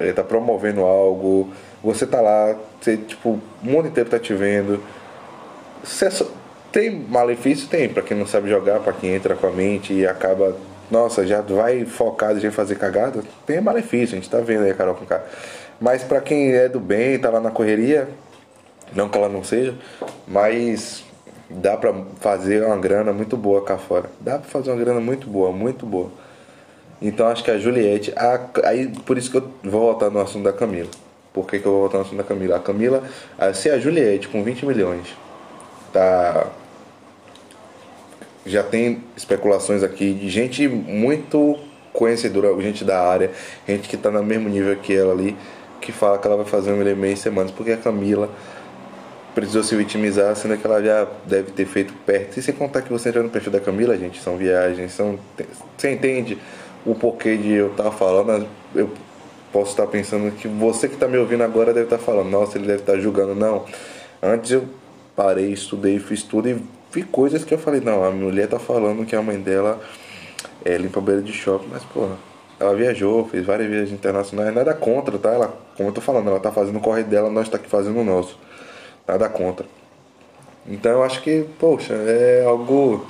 ele 0.00 0.12
tá 0.12 0.24
promovendo 0.24 0.80
algo, 0.80 1.48
você 1.80 2.04
tá 2.04 2.20
lá, 2.20 2.56
você, 2.80 2.96
tipo, 2.96 3.30
o 3.30 3.42
mundo 3.62 3.86
inteiro 3.86 4.10
tá 4.10 4.18
te 4.18 4.34
vendo. 4.34 4.82
Você 5.84 6.10
só, 6.10 6.26
tem 6.72 6.90
malefício? 6.90 7.68
Tem, 7.68 7.88
para 7.88 8.02
quem 8.02 8.16
não 8.16 8.26
sabe 8.26 8.48
jogar, 8.48 8.80
para 8.80 8.92
quem 8.94 9.14
entra 9.14 9.36
com 9.36 9.46
a 9.46 9.50
mente 9.50 9.92
e 9.92 10.06
acaba, 10.06 10.56
nossa, 10.90 11.26
já 11.26 11.42
vai 11.42 11.84
focado 11.84 12.44
em 12.44 12.50
fazer 12.50 12.76
cagada, 12.76 13.22
tem 13.46 13.60
malefício, 13.60 14.16
a 14.16 14.20
gente 14.20 14.30
tá 14.30 14.38
vendo 14.38 14.64
aí 14.64 14.70
a 14.70 14.74
Carol 14.74 14.94
com 14.94 15.04
K. 15.04 15.22
Mas 15.80 16.02
para 16.02 16.20
quem 16.20 16.52
é 16.52 16.68
do 16.68 16.80
bem, 16.80 17.18
tá 17.18 17.28
lá 17.28 17.40
na 17.40 17.50
correria, 17.50 18.08
não 18.94 19.08
que 19.08 19.18
ela 19.18 19.28
não 19.28 19.44
seja, 19.44 19.74
mas 20.26 21.04
dá 21.50 21.76
pra 21.76 21.94
fazer 22.20 22.64
uma 22.64 22.76
grana 22.78 23.12
muito 23.12 23.36
boa 23.36 23.62
cá 23.62 23.76
fora. 23.76 24.06
Dá 24.20 24.38
pra 24.38 24.48
fazer 24.48 24.70
uma 24.70 24.78
grana 24.78 25.00
muito 25.00 25.26
boa, 25.26 25.52
muito 25.52 25.84
boa. 25.84 26.10
Então 27.00 27.26
acho 27.26 27.42
que 27.42 27.50
a 27.50 27.58
Juliette, 27.58 28.12
a, 28.16 28.40
aí 28.64 28.88
por 29.04 29.18
isso 29.18 29.30
que 29.30 29.36
eu 29.36 29.52
vou 29.64 29.80
voltar 29.82 30.08
no 30.08 30.20
assunto 30.20 30.44
da 30.44 30.52
Camila. 30.52 30.88
Por 31.32 31.46
que, 31.46 31.58
que 31.58 31.66
eu 31.66 31.72
vou 31.72 31.80
voltar 31.82 31.98
no 31.98 32.04
assunto 32.04 32.18
da 32.18 32.24
Camila? 32.24 32.56
A 32.56 32.60
Camila, 32.60 33.02
se 33.54 33.68
a 33.68 33.78
Juliette 33.78 34.28
com 34.28 34.42
20 34.42 34.64
milhões 34.64 35.08
tá 35.92 36.46
já 38.44 38.62
tem 38.62 39.02
especulações 39.16 39.82
aqui 39.82 40.12
de 40.12 40.28
gente 40.28 40.66
muito 40.68 41.58
conhecedora, 41.92 42.60
gente 42.62 42.84
da 42.84 43.00
área, 43.00 43.30
gente 43.68 43.88
que 43.88 43.96
está 43.96 44.10
no 44.10 44.22
mesmo 44.22 44.48
nível 44.48 44.74
que 44.76 44.94
ela 44.94 45.12
ali, 45.12 45.36
que 45.80 45.92
fala 45.92 46.18
que 46.18 46.26
ela 46.26 46.36
vai 46.36 46.46
fazer 46.46 46.72
um 46.72 46.76
milhão 46.76 47.04
em 47.04 47.16
semanas, 47.16 47.50
porque 47.50 47.72
a 47.72 47.76
Camila 47.76 48.30
precisou 49.34 49.62
se 49.62 49.74
vitimizar, 49.74 50.34
sendo 50.36 50.56
que 50.56 50.66
ela 50.66 50.82
já 50.82 51.06
deve 51.26 51.52
ter 51.52 51.66
feito 51.66 51.92
perto. 52.06 52.38
E 52.38 52.42
sem 52.42 52.54
contar 52.54 52.82
que 52.82 52.90
você 52.90 53.08
entra 53.08 53.22
no 53.22 53.30
perfil 53.30 53.52
da 53.52 53.60
Camila, 53.60 53.96
gente, 53.96 54.20
são 54.20 54.36
viagens, 54.36 54.92
são. 54.92 55.18
Você 55.76 55.90
entende 55.90 56.38
o 56.84 56.94
porquê 56.94 57.36
de 57.36 57.52
eu 57.52 57.68
estar 57.68 57.84
tá 57.84 57.90
falando? 57.90 58.46
Eu 58.74 58.90
posso 59.52 59.70
estar 59.70 59.86
pensando 59.86 60.30
que 60.32 60.48
você 60.48 60.88
que 60.88 60.94
está 60.94 61.06
me 61.06 61.18
ouvindo 61.18 61.42
agora 61.42 61.72
deve 61.72 61.86
estar 61.86 61.98
tá 61.98 62.02
falando, 62.02 62.30
nossa, 62.30 62.58
ele 62.58 62.66
deve 62.66 62.80
estar 62.80 62.92
tá 62.92 62.98
julgando. 62.98 63.34
Não. 63.34 63.64
Antes 64.22 64.50
eu 64.50 64.64
parei, 65.16 65.52
estudei, 65.52 65.98
fiz 65.98 66.22
tudo 66.22 66.48
e 66.48 66.62
vi 66.92 67.02
coisas 67.02 67.44
que 67.44 67.54
eu 67.54 67.58
falei, 67.58 67.80
não, 67.80 68.04
a 68.04 68.10
mulher 68.10 68.46
tá 68.48 68.58
falando 68.58 69.06
que 69.06 69.16
a 69.16 69.22
mãe 69.22 69.40
dela 69.40 69.80
é, 70.64 70.76
limpa 70.76 71.00
beira 71.00 71.22
de 71.22 71.32
shopping, 71.32 71.68
mas 71.72 71.82
porra, 71.84 72.16
ela 72.60 72.74
viajou, 72.76 73.26
fez 73.28 73.44
várias 73.44 73.68
viagens 73.68 73.92
internacionais, 73.92 74.54
nada 74.54 74.74
contra, 74.74 75.18
tá? 75.18 75.30
Ela, 75.30 75.54
como 75.76 75.88
eu 75.88 75.92
tô 75.92 76.00
falando, 76.00 76.28
ela 76.28 76.38
tá 76.38 76.52
fazendo 76.52 76.76
o 76.76 76.80
corre 76.80 77.02
dela, 77.02 77.30
nós 77.30 77.48
tá 77.48 77.56
aqui 77.56 77.68
fazendo 77.68 77.98
o 77.98 78.04
nosso. 78.04 78.38
Nada 79.08 79.28
contra. 79.28 79.66
Então 80.66 80.92
eu 80.92 81.02
acho 81.02 81.22
que, 81.22 81.44
poxa, 81.58 81.94
é 81.94 82.44
algo. 82.46 83.04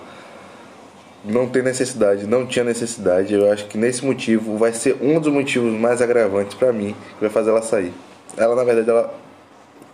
Não 1.25 1.49
tem 1.49 1.63
necessidade, 1.63 2.27
não 2.27 2.47
tinha 2.47 2.65
necessidade. 2.65 3.35
Eu 3.35 3.53
acho 3.53 3.67
que 3.67 3.77
nesse 3.77 4.05
motivo 4.05 4.57
vai 4.57 4.73
ser 4.73 4.97
um 5.01 5.21
dos 5.21 5.33
motivos 5.33 5.73
mais 5.79 6.01
agravantes 6.01 6.55
para 6.55 6.73
mim 6.73 6.97
que 7.15 7.21
vai 7.21 7.31
fazer 7.31 7.51
ela 7.51 7.63
sair. 7.63 7.93
Ela, 8.37 8.57
na 8.57 8.65
verdade, 8.65 8.89
ela 8.89 9.15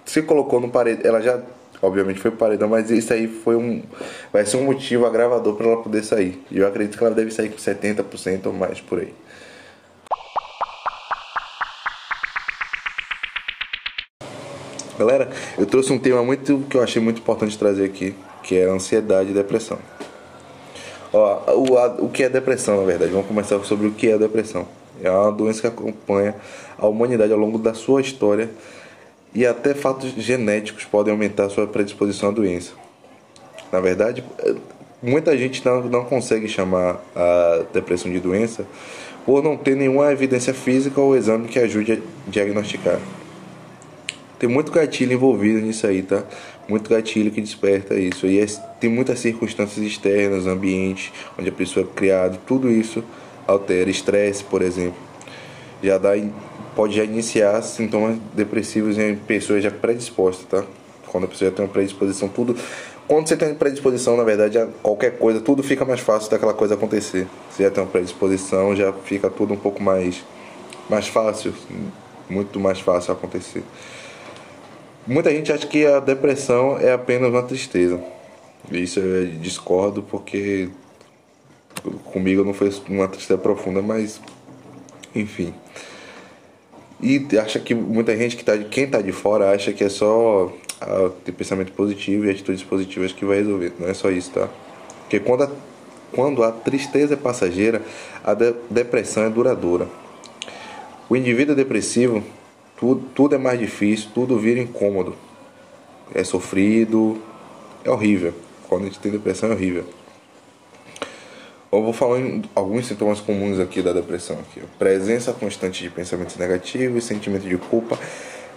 se 0.07 0.23
colocou 0.23 0.61
no 0.61 0.71
parede, 0.71 1.07
ela 1.07 1.21
já 1.21 1.38
obviamente 1.81 2.21
foi 2.21 2.31
paredão, 2.31 2.69
mas 2.69 2.91
isso 2.91 3.13
aí 3.13 3.27
foi 3.29 3.57
um 3.57 3.83
vai 4.33 4.45
ser 4.45 4.57
um 4.57 4.65
motivo 4.65 5.07
agravador 5.07 5.55
para 5.55 5.67
ela 5.67 5.83
poder 5.83 6.03
sair. 6.03 6.43
E 6.51 6.59
eu 6.59 6.67
acredito 6.67 6.97
que 6.99 7.05
ela 7.05 7.15
deve 7.15 7.31
sair 7.31 7.49
com 7.49 7.57
70% 7.57 8.47
ou 8.47 8.53
mais 8.53 8.81
por 8.81 9.01
aí. 9.01 9.13
Galera, 14.99 15.31
eu 15.57 15.65
trouxe 15.65 15.93
um 15.93 15.99
tema 15.99 16.25
muito 16.25 16.65
que 16.69 16.77
eu 16.77 16.83
achei 16.83 17.01
muito 17.01 17.21
importante 17.21 17.57
trazer 17.57 17.85
aqui, 17.85 18.17
que 18.43 18.57
é 18.59 18.65
ansiedade 18.65 19.31
e 19.31 19.33
depressão. 19.33 19.79
Ó, 21.13 21.55
o, 21.55 21.79
a, 21.79 21.87
o 22.01 22.09
que 22.09 22.25
é 22.25 22.29
depressão, 22.29 22.79
na 22.79 22.85
verdade? 22.85 23.13
Vamos 23.13 23.29
começar 23.29 23.63
sobre 23.65 23.87
o 23.87 23.93
que 23.93 24.11
é 24.11 24.19
depressão. 24.19 24.67
É 25.01 25.09
uma 25.09 25.31
doença 25.31 25.61
que 25.61 25.67
acompanha 25.69 26.35
a 26.77 26.89
humanidade 26.89 27.33
ao 27.33 27.39
longo 27.39 27.59
da 27.59 27.75
sua 27.75 28.01
história 28.01 28.51
e 29.35 29.47
até 29.47 29.75
fatos 29.75 30.11
genéticos 30.13 30.85
podem 30.85 31.13
aumentar 31.13 31.49
sua 31.49 31.67
predisposição 31.67 32.31
à 32.31 32.33
doença. 32.33 32.73
Na 33.71 33.81
verdade, 33.81 34.25
muita 35.03 35.37
gente 35.37 35.65
não, 35.65 35.83
não 35.85 36.05
consegue 36.05 36.49
chamar 36.49 37.01
a 37.15 37.65
depressão 37.73 38.11
de 38.11 38.19
doença 38.19 38.67
por 39.25 39.43
não 39.43 39.57
ter 39.57 39.77
nenhuma 39.77 40.11
evidência 40.11 40.55
física 40.55 41.01
ou 41.01 41.17
exame 41.17 41.49
que 41.49 41.59
ajude 41.59 41.93
a 41.93 41.99
diagnosticar. 42.31 42.99
Tem 44.39 44.49
muito 44.49 44.71
gatilho 44.71 45.13
envolvido 45.13 45.61
nisso 45.61 45.87
aí, 45.87 46.03
tá? 46.03 46.23
Muito 46.69 46.89
gatilho 46.89 47.31
que 47.31 47.41
desperta 47.41 47.95
isso. 47.95 48.27
E 48.27 48.39
é, 48.39 48.47
tem 48.79 48.89
muitas 48.89 49.19
circunstâncias 49.19 49.85
externas, 49.85 50.47
ambiente 50.47 51.13
onde 51.39 51.49
a 51.49 51.53
pessoa 51.53 51.85
é 51.85 51.95
criada, 51.95 52.39
tudo 52.47 52.71
isso 52.71 53.03
altera. 53.47 53.91
Estresse, 53.91 54.45
por 54.45 54.63
exemplo. 54.63 54.99
já 55.83 55.99
dá, 55.99 56.13
pode 56.79 56.95
já 56.95 57.03
iniciar 57.03 57.61
sintomas 57.61 58.17
depressivos 58.35 58.97
em 58.99 59.17
pessoas 59.17 59.65
já 59.65 59.69
predispostas, 59.69 60.47
tá? 60.47 60.65
Quando 61.09 61.25
a 61.25 61.27
pessoa 61.27 61.51
já 61.51 61.57
tem 61.57 61.65
uma 61.65 61.73
predisposição, 61.73 62.29
tudo. 62.29 62.55
Quando 63.09 63.27
você 63.27 63.37
tem 63.37 63.53
predisposição, 63.53 64.17
na 64.17 64.23
verdade, 64.23 64.65
qualquer 64.81 65.19
coisa, 65.19 65.41
tudo 65.41 65.61
fica 65.61 65.85
mais 65.85 65.99
fácil 65.99 66.31
daquela 66.31 66.55
coisa 66.55 66.75
acontecer. 66.75 67.27
Você 67.51 67.65
já 67.65 67.71
tem 67.73 67.83
uma 67.83 67.91
predisposição, 67.91 68.77
já 68.77 68.93
fica 68.93 69.29
tudo 69.29 69.55
um 69.55 69.57
pouco 69.57 69.83
mais, 69.83 70.23
mais 70.89 71.09
fácil, 71.09 71.53
muito 72.31 72.61
mais 72.61 72.79
fácil 72.79 73.13
acontecer. 73.13 73.65
Muita 75.05 75.33
gente 75.33 75.53
acha 75.53 75.67
que 75.67 75.85
a 75.85 75.99
depressão 75.99 76.79
é 76.79 76.93
apenas 76.93 77.29
uma 77.29 77.43
tristeza. 77.43 78.01
Isso 78.71 79.01
eu 79.01 79.27
discordo 79.41 80.01
porque 80.01 80.69
comigo 82.13 82.45
não 82.45 82.55
foi 82.55 82.73
uma 82.89 83.09
tristeza 83.09 83.37
profunda, 83.37 83.83
mas 83.83 84.21
enfim. 85.13 85.53
E 87.00 87.26
acha 87.38 87.61
que 87.61 87.75
muita 87.75 88.17
gente 88.17 88.37
que 88.37 88.45
tá 88.45 88.57
de 88.57 88.64
quem 88.64 88.85
está 88.85 89.00
de 89.00 89.12
fora 89.12 89.52
acha 89.52 89.73
que 89.73 89.85
é 89.85 89.88
só 89.88 90.52
ter 91.25 91.33
pensamento 91.33 91.73
positivo 91.73 92.26
e 92.26 92.31
atitudes 92.31 92.62
positivas 92.62 93.12
que 93.12 93.25
vai 93.25 93.38
resolver. 93.38 93.73
Não 93.78 93.88
é 93.88 93.95
só 93.95 94.11
isso, 94.11 94.31
tá? 94.31 94.49
Porque 95.02 95.21
quando 95.21 95.45
a, 95.45 95.50
quando 96.12 96.43
a 96.43 96.50
tristeza 96.50 97.14
é 97.14 97.17
passageira, 97.17 97.83
a 98.25 98.35
de, 98.35 98.55
depressão 98.71 99.25
é 99.25 99.31
duradoura. 99.31 99.88
O 101.09 101.17
indivíduo 101.17 101.55
depressivo, 101.55 102.23
tudo, 102.78 103.02
tudo 103.14 103.35
é 103.35 103.38
mais 103.38 103.59
difícil, 103.59 104.11
tudo 104.14 104.38
vira 104.38 104.61
incômodo. 104.61 105.14
É 106.14 106.25
sofrido, 106.25 107.19
é 107.85 107.90
horrível. 107.90 108.35
Quando 108.69 108.83
a 108.83 108.85
gente 108.87 108.99
tem 108.99 109.11
depressão 109.12 109.50
é 109.50 109.52
horrível. 109.52 109.85
Eu 111.71 111.83
vou 111.83 111.93
falar 111.93 112.19
em 112.19 112.43
alguns 112.55 112.87
sintomas 112.87 113.21
comuns 113.21 113.61
aqui 113.61 113.83
da 113.83 113.93
depressão. 113.93 114.39
Aqui. 114.39 114.63
Presença 114.79 115.35
constante 115.35 115.83
de 115.83 115.91
pensamentos 115.91 116.37
negativos, 116.37 117.05
sentimento 117.05 117.47
de 117.47 117.59
culpa, 117.59 117.99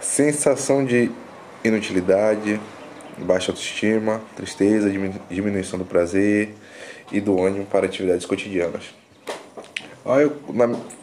sensação 0.00 0.82
de 0.82 1.10
inutilidade, 1.62 2.58
baixa 3.18 3.52
autoestima, 3.52 4.22
tristeza, 4.34 4.90
diminuição 5.28 5.78
do 5.78 5.84
prazer 5.84 6.54
e 7.12 7.20
do 7.20 7.38
ânimo 7.38 7.66
para 7.66 7.84
atividades 7.84 8.24
cotidianas. 8.24 8.84
eu 10.06 10.40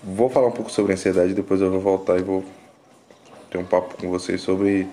vou 0.04 0.32
falar 0.32 0.48
um 0.48 0.52
pouco 0.52 0.72
sobre 0.72 0.94
ansiedade, 0.94 1.36
depois 1.36 1.62
eu 1.62 1.70
vou 1.70 1.80
voltar 1.80 2.18
e 2.18 2.24
vou 2.24 2.44
ter 3.52 3.60
um 3.60 3.66
papo 3.66 3.96
com 3.98 4.10
vocês 4.10 4.42
sobre 4.42 4.88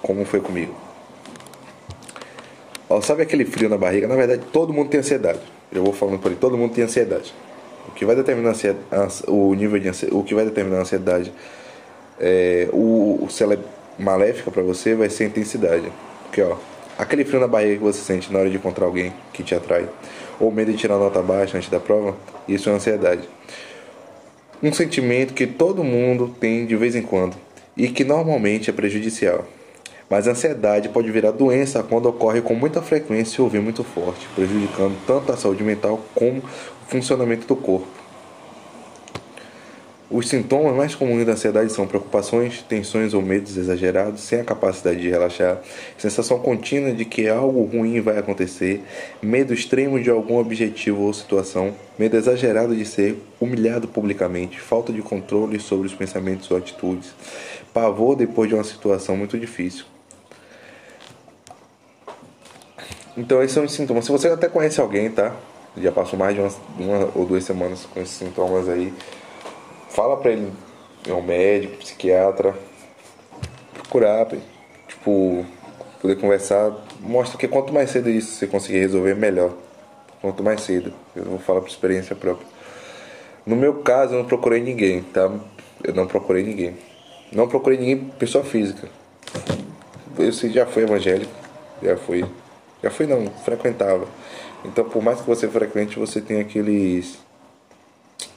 como 0.00 0.24
foi 0.24 0.40
comigo. 0.40 0.89
Ó, 2.90 3.00
sabe 3.00 3.22
aquele 3.22 3.44
frio 3.44 3.68
na 3.68 3.78
barriga? 3.78 4.08
Na 4.08 4.16
verdade, 4.16 4.42
todo 4.52 4.72
mundo 4.72 4.90
tem 4.90 4.98
ansiedade. 4.98 5.38
Eu 5.72 5.84
vou 5.84 5.92
falando 5.92 6.18
por 6.18 6.28
aí, 6.28 6.36
todo 6.36 6.58
mundo 6.58 6.74
tem 6.74 6.82
ansiedade. 6.82 7.32
O 7.88 7.92
que 7.92 8.04
vai 8.04 8.16
determinar 8.16 8.52
o 9.28 9.54
nível 9.54 9.78
de 9.78 9.88
ansiedade, 9.88 10.20
o 10.20 10.24
que 10.24 10.34
vai 10.34 10.44
determinar 10.44 10.78
a 10.78 10.80
ansiedade 10.80 11.32
é, 12.18 12.68
o, 12.72 13.28
se 13.30 13.44
ela 13.44 13.54
é 13.54 13.58
maléfica 13.96 14.50
para 14.50 14.64
você, 14.64 14.96
vai 14.96 15.08
ser 15.08 15.24
a 15.24 15.26
intensidade. 15.28 15.90
Porque, 16.24 16.42
ó, 16.42 16.56
aquele 16.98 17.24
frio 17.24 17.38
na 17.38 17.46
barriga 17.46 17.76
que 17.76 17.82
você 17.82 18.00
sente 18.00 18.32
na 18.32 18.40
hora 18.40 18.50
de 18.50 18.56
encontrar 18.56 18.86
alguém 18.86 19.12
que 19.32 19.44
te 19.44 19.54
atrai, 19.54 19.88
ou 20.40 20.50
medo 20.50 20.72
de 20.72 20.76
tirar 20.76 20.98
nota 20.98 21.22
baixa 21.22 21.56
antes 21.56 21.70
da 21.70 21.78
prova, 21.78 22.16
isso 22.48 22.68
é 22.68 22.72
ansiedade. 22.72 23.22
Um 24.60 24.72
sentimento 24.72 25.32
que 25.32 25.46
todo 25.46 25.84
mundo 25.84 26.34
tem 26.40 26.66
de 26.66 26.74
vez 26.74 26.96
em 26.96 27.02
quando 27.02 27.36
e 27.76 27.86
que 27.86 28.02
normalmente 28.02 28.68
é 28.68 28.72
prejudicial. 28.72 29.46
Mas 30.10 30.26
a 30.26 30.32
ansiedade 30.32 30.88
pode 30.88 31.08
virar 31.12 31.30
doença 31.30 31.84
quando 31.84 32.06
ocorre 32.06 32.40
com 32.40 32.52
muita 32.52 32.82
frequência 32.82 33.40
e 33.40 33.42
ouvir 33.42 33.60
muito 33.60 33.84
forte, 33.84 34.26
prejudicando 34.34 34.96
tanto 35.06 35.30
a 35.30 35.36
saúde 35.36 35.62
mental 35.62 36.04
como 36.16 36.38
o 36.38 36.86
funcionamento 36.88 37.46
do 37.46 37.54
corpo. 37.54 37.86
Os 40.10 40.28
sintomas 40.28 40.74
mais 40.74 40.96
comuns 40.96 41.24
da 41.24 41.34
ansiedade 41.34 41.72
são 41.72 41.86
preocupações, 41.86 42.60
tensões 42.68 43.14
ou 43.14 43.22
medos 43.22 43.56
exagerados, 43.56 44.22
sem 44.22 44.40
a 44.40 44.44
capacidade 44.44 45.00
de 45.00 45.08
relaxar, 45.08 45.62
sensação 45.96 46.40
contínua 46.40 46.92
de 46.92 47.04
que 47.04 47.28
algo 47.28 47.62
ruim 47.62 48.00
vai 48.00 48.18
acontecer, 48.18 48.82
medo 49.22 49.54
extremo 49.54 50.02
de 50.02 50.10
algum 50.10 50.38
objetivo 50.38 51.02
ou 51.02 51.14
situação, 51.14 51.72
medo 51.96 52.16
exagerado 52.16 52.74
de 52.74 52.84
ser 52.84 53.16
humilhado 53.40 53.86
publicamente, 53.86 54.60
falta 54.60 54.92
de 54.92 55.02
controle 55.02 55.60
sobre 55.60 55.86
os 55.86 55.94
pensamentos 55.94 56.50
ou 56.50 56.56
atitudes, 56.56 57.14
pavor 57.72 58.16
depois 58.16 58.48
de 58.48 58.56
uma 58.56 58.64
situação 58.64 59.16
muito 59.16 59.38
difícil. 59.38 59.84
Então 63.16 63.42
esses 63.42 63.54
são 63.54 63.64
os 63.64 63.72
sintomas. 63.72 64.04
Se 64.04 64.12
você 64.12 64.28
até 64.28 64.48
conhece 64.48 64.80
alguém, 64.80 65.10
tá? 65.10 65.34
Já 65.76 65.92
passou 65.92 66.18
mais 66.18 66.34
de 66.34 66.40
uma, 66.40 66.50
uma 66.78 67.08
ou 67.14 67.26
duas 67.26 67.44
semanas 67.44 67.86
com 67.86 68.00
esses 68.00 68.16
sintomas 68.16 68.68
aí 68.68 68.92
fala 69.90 70.16
pra 70.16 70.30
ele, 70.30 70.50
é 71.06 71.12
um 71.12 71.22
médico, 71.22 71.76
psiquiatra, 71.78 72.54
procurar, 73.74 74.26
tipo, 74.88 75.44
poder 76.00 76.16
conversar, 76.16 76.72
mostra 77.00 77.36
que 77.36 77.48
quanto 77.48 77.72
mais 77.72 77.90
cedo 77.90 78.08
isso 78.08 78.32
você 78.32 78.46
conseguir 78.46 78.78
resolver, 78.78 79.14
melhor. 79.14 79.52
Quanto 80.20 80.42
mais 80.42 80.60
cedo. 80.62 80.92
Eu 81.16 81.24
vou 81.24 81.38
falar 81.38 81.60
por 81.60 81.68
experiência 81.68 82.14
própria. 82.14 82.46
No 83.44 83.56
meu 83.56 83.76
caso, 83.76 84.14
eu 84.14 84.18
não 84.18 84.26
procurei 84.26 84.62
ninguém, 84.62 85.02
tá? 85.02 85.30
Eu 85.82 85.94
não 85.94 86.06
procurei 86.06 86.42
ninguém. 86.42 86.76
Não 87.32 87.48
procurei 87.48 87.78
ninguém, 87.78 87.98
pessoa 88.18 88.44
física. 88.44 88.88
Eu 90.18 90.30
já 90.30 90.66
fui 90.66 90.82
evangélico, 90.82 91.32
já 91.82 91.96
fui. 91.96 92.24
Já 92.82 92.90
fui 92.90 93.06
não, 93.06 93.26
frequentava. 93.44 94.06
Então, 94.64 94.84
por 94.84 95.02
mais 95.02 95.20
que 95.20 95.26
você 95.26 95.48
frequente, 95.48 95.98
você 95.98 96.20
tem 96.20 96.40
aqueles. 96.40 97.18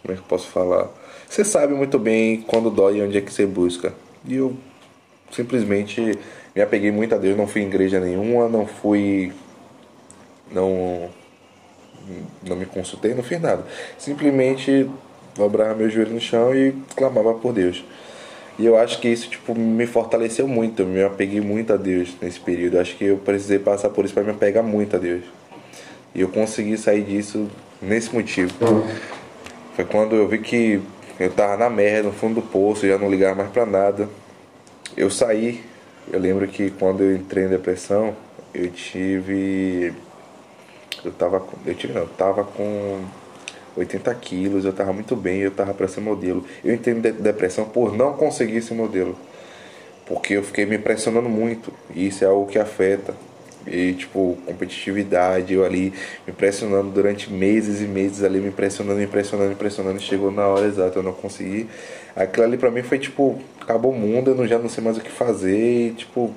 Como 0.02 0.14
é 0.14 0.16
que 0.16 0.22
eu 0.22 0.28
posso 0.28 0.48
falar? 0.48 0.90
Você 1.30 1.44
sabe 1.44 1.74
muito 1.74 1.98
bem 1.98 2.42
quando 2.42 2.70
dói 2.70 2.98
e 2.98 3.02
onde 3.02 3.18
é 3.18 3.22
que 3.22 3.32
você 3.32 3.46
busca. 3.46 3.94
E 4.26 4.36
eu 4.36 4.56
simplesmente 5.32 6.18
me 6.56 6.62
apeguei 6.62 6.92
muito 6.92 7.16
a 7.16 7.18
Deus, 7.18 7.36
não 7.36 7.48
fui 7.48 7.62
em 7.62 7.68
igreja 7.68 8.00
nenhuma, 8.00 8.48
não 8.48 8.66
fui. 8.66 9.34
Não. 10.52 11.10
Não 12.46 12.56
me 12.56 12.66
consultei, 12.66 13.14
não 13.14 13.24
fiz 13.24 13.40
nada. 13.40 13.66
Simplesmente 13.98 14.90
dobrava 15.36 15.74
meu 15.74 15.90
joelho 15.90 16.14
no 16.14 16.20
chão 16.20 16.54
e 16.54 16.74
clamava 16.96 17.34
por 17.34 17.54
Deus. 17.54 17.84
E 18.58 18.66
eu 18.66 18.78
acho 18.78 19.00
que 19.00 19.08
isso 19.08 19.30
tipo 19.30 19.56
me 19.56 19.88
fortaleceu 19.88 20.48
muito, 20.48 20.84
eu 20.84 20.86
me 20.86 21.04
apeguei 21.04 21.42
muito 21.42 21.74
a 21.74 21.78
Deus 21.78 22.16
nesse 22.22 22.40
período. 22.40 22.76
Eu 22.76 22.82
acho 22.82 22.96
que 22.96 23.06
eu 23.06 23.18
precisei 23.18 23.58
passar 23.58 23.90
por 23.90 24.06
isso 24.06 24.14
para 24.14 24.24
me 24.24 24.32
apegar 24.32 24.64
muito 24.64 24.96
a 24.96 25.00
Deus. 25.00 25.24
E 26.14 26.22
eu 26.22 26.30
consegui 26.30 26.78
sair 26.78 27.04
disso 27.04 27.50
nesse 27.82 28.14
motivo. 28.14 28.54
Foi 29.76 29.86
quando 29.86 30.16
eu 30.16 30.28
vi 30.28 30.38
que 30.38 30.80
eu 31.20 31.32
tava 31.32 31.58
na 31.58 31.70
merda, 31.70 32.10
no 32.10 32.14
fundo 32.14 32.36
do 32.36 32.42
poço, 32.42 32.88
já 32.88 32.98
não 32.98 33.10
ligava 33.10 33.36
mais 33.36 33.50
para 33.50 33.66
nada. 33.66 34.08
Eu 34.96 35.10
saí, 35.10 35.64
eu 36.12 36.20
lembro 36.20 36.48
que 36.48 36.70
quando 36.72 37.02
eu 37.02 37.16
entrei 37.16 37.46
em 37.46 37.50
depressão, 37.50 38.16
eu 38.54 38.70
tive. 38.70 39.94
Eu 41.04 41.12
tava. 41.12 41.44
Eu 41.66 41.74
tive 41.74 41.94
não, 41.94 42.02
eu 42.02 42.08
tava 42.10 42.44
com 42.44 43.02
80 43.76 44.14
quilos, 44.16 44.66
eu 44.66 44.74
tava 44.74 44.94
muito 44.94 45.16
bem, 45.16 45.40
eu 45.40 45.52
tava 45.52 45.74
para 45.74 45.88
ser 45.88 46.02
modelo. 46.02 46.46
Eu 46.64 46.74
entrei 46.74 46.96
em 46.96 47.02
depressão 47.02 47.66
por 47.66 47.96
não 47.96 48.14
conseguir 48.14 48.62
ser 48.62 48.74
modelo. 48.74 49.18
Porque 50.06 50.34
eu 50.34 50.44
fiquei 50.44 50.66
me 50.66 50.78
pressionando 50.78 51.30
muito. 51.30 51.74
E 51.94 52.08
isso 52.08 52.24
é 52.24 52.28
algo 52.28 52.46
que 52.46 52.60
afeta. 52.60 53.14
E, 53.66 53.94
tipo, 53.94 54.38
competitividade, 54.46 55.54
eu 55.54 55.64
ali 55.64 55.94
me 56.28 56.34
pressionando 56.34 56.90
durante 56.90 57.32
meses 57.32 57.80
e 57.80 57.86
meses 57.86 58.22
ali, 58.22 58.42
me 58.42 58.52
pressionando, 58.52 59.00
me 59.00 59.08
pressionando, 59.08 59.50
me 59.50 59.56
pressionando. 59.56 60.00
Chegou 60.02 60.32
na 60.32 60.46
hora 60.48 60.68
exata, 60.68 61.00
eu 61.00 61.04
não 61.04 61.14
consegui. 61.14 61.70
Aquilo 62.16 62.46
ali 62.46 62.58
pra 62.58 62.70
mim 62.70 62.84
foi 62.84 63.00
tipo, 63.00 63.40
acabou 63.62 63.92
o 63.92 63.98
mundo, 63.98 64.32
eu 64.32 64.36
não, 64.36 64.46
já 64.46 64.60
não 64.60 64.68
sei 64.68 64.84
mais 64.84 64.98
o 64.98 65.02
que 65.02 65.10
fazer. 65.10 65.90
E, 65.90 65.92
tipo, 65.92 66.34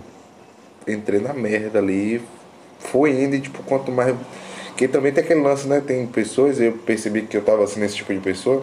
entrei 0.87 1.21
na 1.21 1.33
merda 1.35 1.81
ali. 1.81 2.23
Foi 2.79 3.11
indo 3.11 3.35
e, 3.35 3.41
tipo, 3.41 3.63
quanto 3.65 3.91
mais. 3.91 4.15
Que 4.77 4.87
também 4.87 5.13
tem 5.13 5.25
aquele 5.25 5.41
lance, 5.41 5.67
né? 5.67 5.83
Tem 5.85 6.07
pessoas, 6.07 6.61
eu 6.61 6.73
percebi 6.73 7.23
que 7.23 7.37
eu 7.37 7.43
tava 7.43 7.65
assim 7.65 7.81
nesse 7.81 7.97
tipo 7.97 8.13
de 8.13 8.21
pessoa 8.21 8.63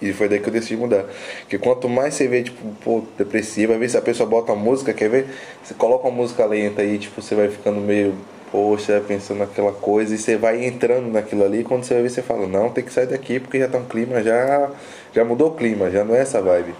e 0.00 0.12
foi 0.12 0.28
daí 0.28 0.38
que 0.38 0.48
eu 0.48 0.52
decidi 0.52 0.76
mudar. 0.76 1.04
Porque 1.40 1.58
quanto 1.58 1.88
mais 1.88 2.14
você 2.14 2.28
vê, 2.28 2.42
tipo, 2.42 2.64
pô, 2.84 3.02
depressiva, 3.16 3.74
às 3.74 3.78
vezes 3.78 3.96
a 3.96 4.02
pessoa 4.02 4.28
bota 4.28 4.52
uma 4.52 4.62
música, 4.62 4.92
quer 4.92 5.08
ver? 5.10 5.26
Você 5.62 5.74
coloca 5.74 6.06
uma 6.06 6.16
música 6.16 6.44
lenta 6.46 6.82
aí, 6.82 6.98
tipo, 6.98 7.20
você 7.20 7.34
vai 7.34 7.48
ficando 7.48 7.80
meio, 7.80 8.14
poxa, 8.50 9.02
pensando 9.06 9.38
naquela 9.38 9.72
coisa, 9.72 10.14
e 10.14 10.18
você 10.18 10.36
vai 10.36 10.64
entrando 10.64 11.10
naquilo 11.10 11.44
ali, 11.44 11.64
quando 11.64 11.84
você 11.84 11.94
vai 11.94 12.04
ver, 12.04 12.10
você 12.10 12.22
fala, 12.22 12.46
não, 12.46 12.70
tem 12.70 12.84
que 12.84 12.92
sair 12.92 13.06
daqui, 13.06 13.40
porque 13.40 13.58
já 13.58 13.68
tá 13.68 13.78
um 13.78 13.84
clima, 13.84 14.22
já, 14.22 14.70
já 15.12 15.24
mudou 15.24 15.48
o 15.48 15.54
clima, 15.54 15.90
já 15.90 16.04
não 16.04 16.14
é 16.14 16.20
essa 16.20 16.40
vibe. 16.40 16.74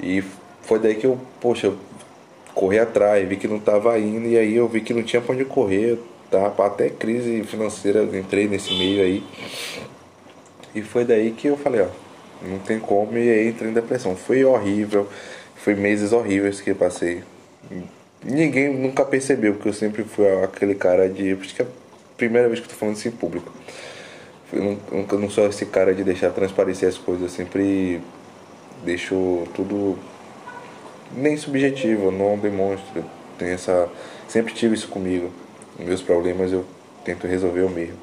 E 0.00 0.22
foi 0.62 0.78
daí 0.78 0.94
que 0.94 1.06
eu, 1.06 1.18
poxa, 1.40 1.68
eu 1.68 1.76
corri 2.54 2.78
atrás, 2.78 3.26
vi 3.26 3.36
que 3.36 3.48
não 3.48 3.58
tava 3.58 3.98
indo, 3.98 4.28
e 4.28 4.36
aí 4.36 4.54
eu 4.54 4.68
vi 4.68 4.82
que 4.82 4.92
não 4.92 5.02
tinha 5.02 5.22
pra 5.22 5.34
onde 5.34 5.44
correr, 5.46 5.98
tava 6.30 6.66
até 6.66 6.88
crise 6.88 7.42
financeira, 7.44 8.00
eu 8.00 8.18
entrei 8.18 8.48
nesse 8.48 8.74
meio 8.74 9.02
aí. 9.02 9.24
E 10.74 10.82
foi 10.82 11.04
daí 11.04 11.30
que 11.32 11.48
eu 11.48 11.56
falei, 11.56 11.82
ó, 11.82 11.88
não 12.42 12.58
tem 12.58 12.78
como 12.78 13.16
e 13.16 13.30
aí 13.30 13.48
entrei 13.48 13.70
em 13.70 13.74
depressão. 13.74 14.14
Foi 14.14 14.44
horrível, 14.44 15.08
foi 15.56 15.74
meses 15.74 16.12
horríveis 16.12 16.60
que 16.60 16.70
eu 16.70 16.76
passei. 16.76 17.22
Ninguém 18.22 18.72
nunca 18.72 19.04
percebeu 19.04 19.54
que 19.54 19.66
eu 19.66 19.72
sempre 19.72 20.04
fui 20.04 20.26
aquele 20.42 20.74
cara 20.74 21.08
de. 21.08 21.32
Acho 21.32 21.54
que 21.54 21.62
é 21.62 21.64
a 21.64 21.68
primeira 22.16 22.48
vez 22.48 22.60
que 22.60 22.66
eu 22.66 22.70
tô 22.70 22.76
falando 22.76 22.96
isso 22.96 23.08
em 23.08 23.12
público. 23.12 23.52
Eu 24.52 24.62
não, 24.62 25.04
eu 25.10 25.18
não 25.18 25.30
sou 25.30 25.46
esse 25.46 25.66
cara 25.66 25.94
de 25.94 26.04
deixar 26.04 26.30
transparecer 26.30 26.88
as 26.88 26.96
coisas, 26.96 27.22
eu 27.22 27.28
sempre 27.28 28.00
deixo 28.84 29.44
tudo 29.54 29.98
nem 31.14 31.36
subjetivo, 31.36 32.10
não 32.10 32.38
demonstro. 32.38 33.04
Tenho 33.38 33.52
essa, 33.52 33.88
sempre 34.28 34.54
tive 34.54 34.74
isso 34.74 34.88
comigo. 34.88 35.30
Meus 35.78 36.02
problemas 36.02 36.52
eu 36.52 36.64
tento 37.04 37.26
resolver 37.26 37.60
eu 37.60 37.68
mesmo. 37.68 37.96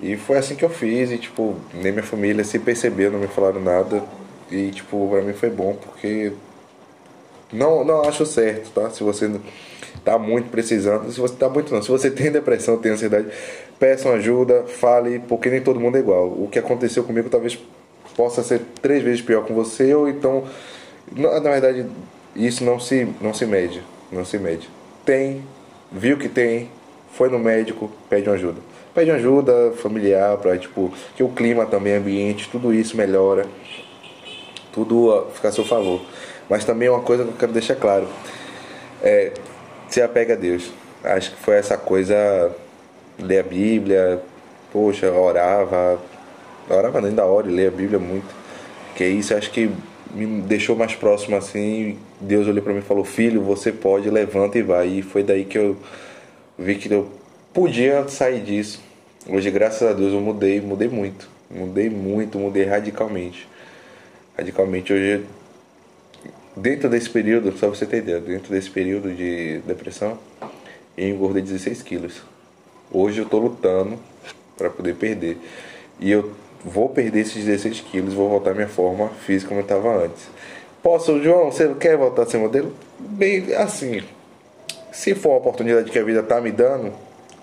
E 0.00 0.16
foi 0.16 0.38
assim 0.38 0.54
que 0.54 0.64
eu 0.64 0.70
fiz 0.70 1.10
e 1.10 1.18
tipo, 1.18 1.56
nem 1.74 1.90
minha 1.90 2.04
família 2.04 2.44
se 2.44 2.58
percebeu, 2.58 3.10
não 3.10 3.18
me 3.18 3.26
falaram 3.26 3.60
nada. 3.60 4.02
E 4.50 4.70
tipo, 4.70 5.08
pra 5.10 5.20
mim 5.22 5.32
foi 5.32 5.50
bom 5.50 5.74
porque 5.74 6.32
não, 7.52 7.84
não 7.84 8.02
acho 8.02 8.24
certo, 8.26 8.70
tá? 8.70 8.90
Se 8.90 9.02
você 9.02 9.30
tá 10.04 10.18
muito 10.18 10.50
precisando, 10.50 11.10
se 11.10 11.20
você 11.20 11.34
tá 11.34 11.48
muito 11.48 11.74
não, 11.74 11.82
se 11.82 11.88
você 11.88 12.10
tem 12.12 12.30
depressão, 12.30 12.78
tem 12.78 12.92
ansiedade, 12.92 13.28
peçam 13.78 14.12
ajuda, 14.12 14.64
fale, 14.64 15.18
porque 15.20 15.50
nem 15.50 15.60
todo 15.60 15.80
mundo 15.80 15.96
é 15.96 16.00
igual. 16.00 16.26
O 16.28 16.48
que 16.50 16.58
aconteceu 16.58 17.04
comigo 17.04 17.28
talvez 17.28 17.58
possa 18.16 18.42
ser 18.42 18.60
três 18.82 19.02
vezes 19.02 19.22
pior 19.22 19.44
com 19.44 19.54
você, 19.54 19.94
ou 19.94 20.08
então, 20.08 20.44
na, 21.14 21.40
na 21.40 21.50
verdade, 21.50 21.86
isso 22.34 22.64
não 22.64 22.78
se, 22.78 23.08
não 23.20 23.32
se 23.32 23.46
mede, 23.46 23.82
não 24.10 24.24
se 24.24 24.38
mede. 24.38 24.68
Tem, 25.04 25.42
viu 25.90 26.16
que 26.16 26.28
tem, 26.28 26.70
foi 27.12 27.28
no 27.28 27.38
médico, 27.38 27.90
pede 28.08 28.28
ajuda. 28.28 28.60
Pede 28.94 29.10
ajuda 29.10 29.72
familiar 29.76 30.36
para 30.38 30.56
tipo 30.56 30.92
que 31.14 31.22
o 31.22 31.28
clima 31.28 31.66
também, 31.66 31.94
ambiente, 31.94 32.48
tudo 32.50 32.72
isso 32.72 32.96
melhora. 32.96 33.46
Tudo 34.72 35.26
fica 35.34 35.48
a 35.48 35.52
seu 35.52 35.64
favor. 35.64 36.00
Mas 36.48 36.64
também 36.64 36.88
uma 36.88 37.00
coisa 37.00 37.24
que 37.24 37.30
eu 37.30 37.36
quero 37.36 37.52
deixar 37.52 37.76
claro. 37.76 38.08
É, 39.02 39.32
se 39.88 40.00
apega 40.02 40.34
a 40.34 40.36
Deus. 40.36 40.70
Acho 41.02 41.30
que 41.30 41.36
foi 41.36 41.56
essa 41.56 41.76
coisa, 41.76 42.50
ler 43.18 43.40
a 43.40 43.42
Bíblia, 43.42 44.20
poxa, 44.72 45.10
orava, 45.10 45.98
orava 46.68 46.98
ainda 46.98 47.24
hora 47.24 47.48
e 47.48 47.54
ler 47.54 47.68
a 47.68 47.70
Bíblia 47.70 47.98
muito. 47.98 48.28
Que 48.96 49.06
isso 49.06 49.34
acho 49.34 49.50
que 49.50 49.70
me 50.14 50.42
deixou 50.42 50.76
mais 50.76 50.94
próximo 50.94 51.36
assim. 51.36 51.98
Deus 52.20 52.46
olhou 52.46 52.62
para 52.62 52.72
mim 52.72 52.80
e 52.80 52.82
falou: 52.82 53.04
Filho, 53.04 53.42
você 53.42 53.72
pode, 53.72 54.10
levanta 54.10 54.58
e 54.58 54.62
vai. 54.62 54.88
E 54.88 55.02
foi 55.02 55.22
daí 55.22 55.44
que 55.44 55.58
eu 55.58 55.76
vi 56.58 56.76
que 56.76 56.92
eu 56.92 57.10
podia 57.52 58.06
sair 58.08 58.42
disso. 58.42 58.82
Hoje, 59.28 59.50
graças 59.50 59.88
a 59.88 59.92
Deus, 59.92 60.12
eu 60.12 60.20
mudei, 60.20 60.60
mudei 60.60 60.88
muito. 60.88 61.28
Mudei 61.50 61.90
muito, 61.90 62.38
mudei 62.38 62.64
radicalmente. 62.64 63.48
Radicalmente. 64.36 64.92
Hoje 64.92 65.24
Dentro 66.58 66.88
desse 66.88 67.08
período, 67.08 67.56
só 67.56 67.68
você 67.68 67.86
ter 67.86 67.98
ideia, 67.98 68.18
dentro 68.18 68.52
desse 68.52 68.68
período 68.68 69.14
de 69.14 69.60
depressão, 69.60 70.18
eu 70.96 71.08
engordei 71.08 71.40
16 71.40 71.82
quilos. 71.82 72.20
Hoje 72.90 73.20
eu 73.20 73.24
estou 73.26 73.40
lutando 73.40 73.96
para 74.56 74.68
poder 74.68 74.96
perder. 74.96 75.38
E 76.00 76.10
eu 76.10 76.32
vou 76.64 76.88
perder 76.88 77.20
esses 77.20 77.44
16 77.44 77.80
quilos, 77.80 78.14
vou 78.14 78.28
voltar 78.28 78.50
à 78.50 78.54
minha 78.54 78.68
forma 78.68 79.08
física 79.26 79.48
como 79.48 79.60
eu 79.60 79.64
estava 79.64 80.04
antes. 80.04 80.28
Posso, 80.82 81.22
João, 81.22 81.50
você 81.50 81.68
quer 81.74 81.96
voltar 81.96 82.22
a 82.22 82.26
ser 82.26 82.38
modelo? 82.38 82.72
Bem, 82.98 83.54
assim, 83.54 84.02
se 84.92 85.14
for 85.14 85.30
uma 85.30 85.38
oportunidade 85.38 85.90
que 85.90 85.98
a 85.98 86.04
vida 86.04 86.22
tá 86.22 86.40
me 86.40 86.50
dando, 86.50 86.92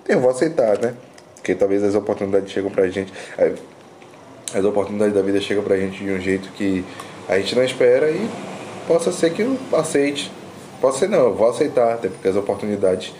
eu 0.07 0.19
vou 0.19 0.29
aceitar, 0.29 0.77
né? 0.79 0.93
Porque 1.35 1.53
talvez 1.53 1.83
as 1.83 1.95
oportunidades 1.95 2.51
chegam 2.51 2.71
pra 2.71 2.87
gente. 2.87 3.13
As 4.53 4.63
oportunidades 4.63 5.13
da 5.13 5.21
vida 5.21 5.39
chegam 5.41 5.63
pra 5.63 5.77
gente 5.77 6.03
de 6.03 6.11
um 6.11 6.19
jeito 6.19 6.49
que 6.53 6.83
a 7.27 7.37
gente 7.37 7.55
não 7.55 7.63
espera 7.63 8.09
e 8.09 8.29
possa 8.87 9.11
ser 9.11 9.31
que 9.31 9.41
eu 9.41 9.57
aceite. 9.73 10.31
Pode 10.79 10.97
ser 10.97 11.09
não, 11.09 11.19
eu 11.19 11.33
vou 11.33 11.49
aceitar, 11.49 11.93
até 11.93 12.09
porque 12.09 12.27
as 12.27 12.35
oportunidades 12.35 13.13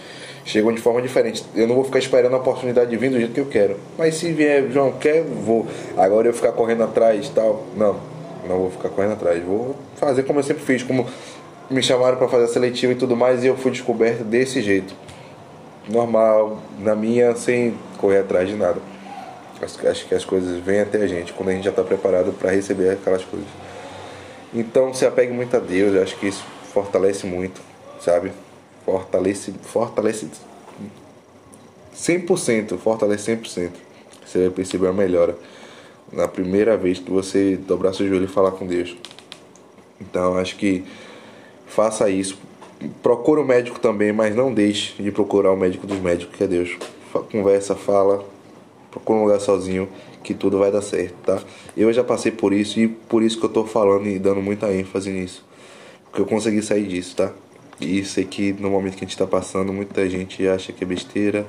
chegam 0.46 0.72
de 0.72 0.80
forma 0.80 1.02
diferente. 1.02 1.44
Eu 1.56 1.68
não 1.68 1.76
vou 1.76 1.84
ficar 1.84 2.00
esperando 2.00 2.34
a 2.36 2.38
oportunidade 2.38 2.96
vir 2.96 3.10
do 3.10 3.18
jeito 3.18 3.34
que 3.34 3.40
eu 3.40 3.48
quero. 3.48 3.78
Mas 3.98 4.16
se 4.16 4.32
vier, 4.32 4.70
João, 4.72 4.94
quer, 4.94 5.24
vou. 5.24 5.68
Agora 5.98 6.28
eu 6.28 6.34
ficar 6.34 6.52
correndo 6.52 6.84
atrás 6.84 7.28
tal. 7.30 7.66
Não, 7.76 8.00
não 8.48 8.60
vou 8.60 8.72
ficar 8.72 8.90
correndo 8.90 9.14
atrás. 9.14 9.44
Vou 9.44 9.76
fazer 9.96 10.24
como 10.24 10.40
eu 10.40 10.44
sempre 10.44 10.64
fiz, 10.64 10.84
como 10.84 11.08
me 11.70 11.82
chamaram 11.82 12.18
para 12.18 12.28
fazer 12.28 12.46
a 12.46 12.48
seletiva 12.48 12.94
e 12.94 12.96
tudo 12.96 13.18
mais, 13.18 13.44
e 13.44 13.48
eu 13.48 13.58
fui 13.58 13.72
descoberto 13.72 14.24
desse 14.24 14.62
jeito. 14.62 14.94
Normal, 15.90 16.60
na 16.80 16.96
minha, 16.96 17.36
sem 17.36 17.76
correr 17.98 18.20
atrás 18.20 18.48
de 18.48 18.56
nada. 18.56 18.80
Acho 19.62 20.08
que 20.08 20.14
as 20.14 20.26
coisas 20.26 20.60
vêm 20.60 20.82
até 20.82 21.02
a 21.02 21.08
gente 21.08 21.34
quando 21.34 21.50
a 21.50 21.54
gente 21.54 21.64
já 21.64 21.70
está 21.70 21.82
preparado 21.82 22.34
para 22.34 22.52
receber 22.52 22.90
aquelas 22.90 23.24
coisas. 23.24 23.48
Então 24.54 24.94
se 24.94 25.06
apegue 25.06 25.34
muito 25.34 25.56
a 25.56 25.60
Deus, 25.60 25.96
eu 25.96 26.04
acho 26.04 26.16
que 26.18 26.28
isso 26.28 26.46
fortalece 26.72 27.26
muito, 27.26 27.62
sabe? 28.00 28.32
Fortalece, 28.86 29.52
fortalece 29.64 30.28
100%, 31.96 32.78
fortalece 32.78 33.36
100%. 33.36 33.72
Você 34.26 34.40
vai 34.40 34.50
perceber 34.50 34.88
a 34.88 34.94
melhora 34.94 35.38
na 36.12 36.28
primeira 36.28 36.78
vez 36.78 37.00
que 37.00 37.10
você 37.10 37.58
dobrar 37.58 37.94
seu 37.94 38.08
joelho 38.08 38.26
e 38.26 38.28
falar 38.28 38.52
com 38.52 38.66
Deus. 38.66 38.96
Então 40.00 40.38
acho 40.38 40.56
que 40.58 40.84
faça 41.66 42.10
isso. 42.10 42.38
Procure 43.02 43.42
o 43.42 43.44
um 43.44 43.48
médico 43.48 43.80
também, 43.80 44.12
mas 44.12 44.36
não 44.36 44.54
deixe 44.54 45.02
de 45.02 45.12
procurar 45.12 45.52
o 45.52 45.58
médico 45.58 45.88
dos 45.88 46.00
médicos, 46.00 46.36
que 46.36 46.44
é 46.44 46.48
Deus. 46.48 46.78
Conversa, 47.32 47.76
fala, 47.76 48.24
procura 48.92 49.20
um 49.20 49.24
lugar 49.24 49.40
sozinho 49.40 49.88
que 50.22 50.34
tudo 50.34 50.58
vai 50.58 50.72
dar 50.72 50.82
certo, 50.82 51.16
tá? 51.24 51.42
Eu 51.78 51.94
já 51.94 52.04
passei 52.04 52.32
por 52.32 52.52
isso 52.52 52.80
e 52.80 52.88
por 52.88 53.22
isso 53.22 53.40
que 53.40 53.46
eu 53.46 53.50
tô 53.50 53.64
falando 53.64 54.08
e 54.08 54.20
dando 54.20 54.42
muita 54.42 54.74
ênfase 54.74 55.12
nisso. 55.12 55.46
Porque 56.06 56.22
eu 56.22 56.26
consegui 56.26 56.62
sair 56.62 56.88
disso, 56.88 57.16
tá? 57.16 57.32
E 57.80 58.04
sei 58.06 58.26
que 58.26 58.54
no 58.54 58.70
momento 58.70 58.96
que 58.96 59.04
a 59.04 59.08
gente 59.08 59.18
tá 59.18 59.28
passando, 59.28 59.74
muita 59.74 60.10
gente 60.10 60.48
acha 60.48 60.72
que 60.72 60.84
é 60.84 60.88
besteira, 60.88 61.46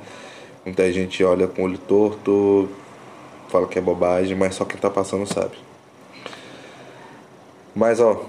muita 0.64 0.90
gente 0.92 1.22
olha 1.22 1.46
com 1.46 1.62
o 1.62 1.64
olho 1.66 1.78
torto, 1.78 2.68
fala 3.48 3.66
que 3.66 3.78
é 3.78 3.82
bobagem, 3.82 4.36
mas 4.36 4.54
só 4.54 4.64
quem 4.64 4.80
tá 4.80 4.90
passando 4.90 5.26
sabe. 5.26 5.56
Mas 7.74 8.00
ó, 8.00 8.24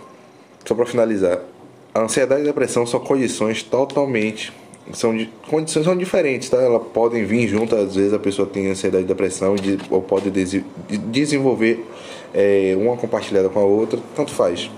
só 0.65 0.75
para 0.75 0.85
finalizar, 0.85 1.39
a 1.93 2.01
ansiedade 2.01 2.41
e 2.41 2.43
a 2.43 2.47
depressão 2.47 2.85
são 2.85 2.99
condições 2.99 3.63
totalmente 3.63 4.53
são 4.93 5.13
condições 5.49 5.85
são 5.85 5.97
diferentes, 5.97 6.49
tá? 6.49 6.57
Elas 6.57 6.81
podem 6.93 7.25
vir 7.25 7.47
juntas, 7.47 7.79
às 7.79 7.95
vezes 7.95 8.13
a 8.13 8.19
pessoa 8.19 8.47
tem 8.47 8.67
ansiedade 8.67 9.03
e 9.03 9.07
depressão 9.07 9.55
de, 9.55 9.77
ou 9.89 10.01
pode 10.01 10.29
des, 10.29 10.61
desenvolver 11.09 11.85
é, 12.33 12.73
uma 12.77 12.95
compartilhada 12.95 13.49
com 13.49 13.59
a 13.59 13.63
outra, 13.63 13.99
tanto 14.15 14.31
faz. 14.31 14.69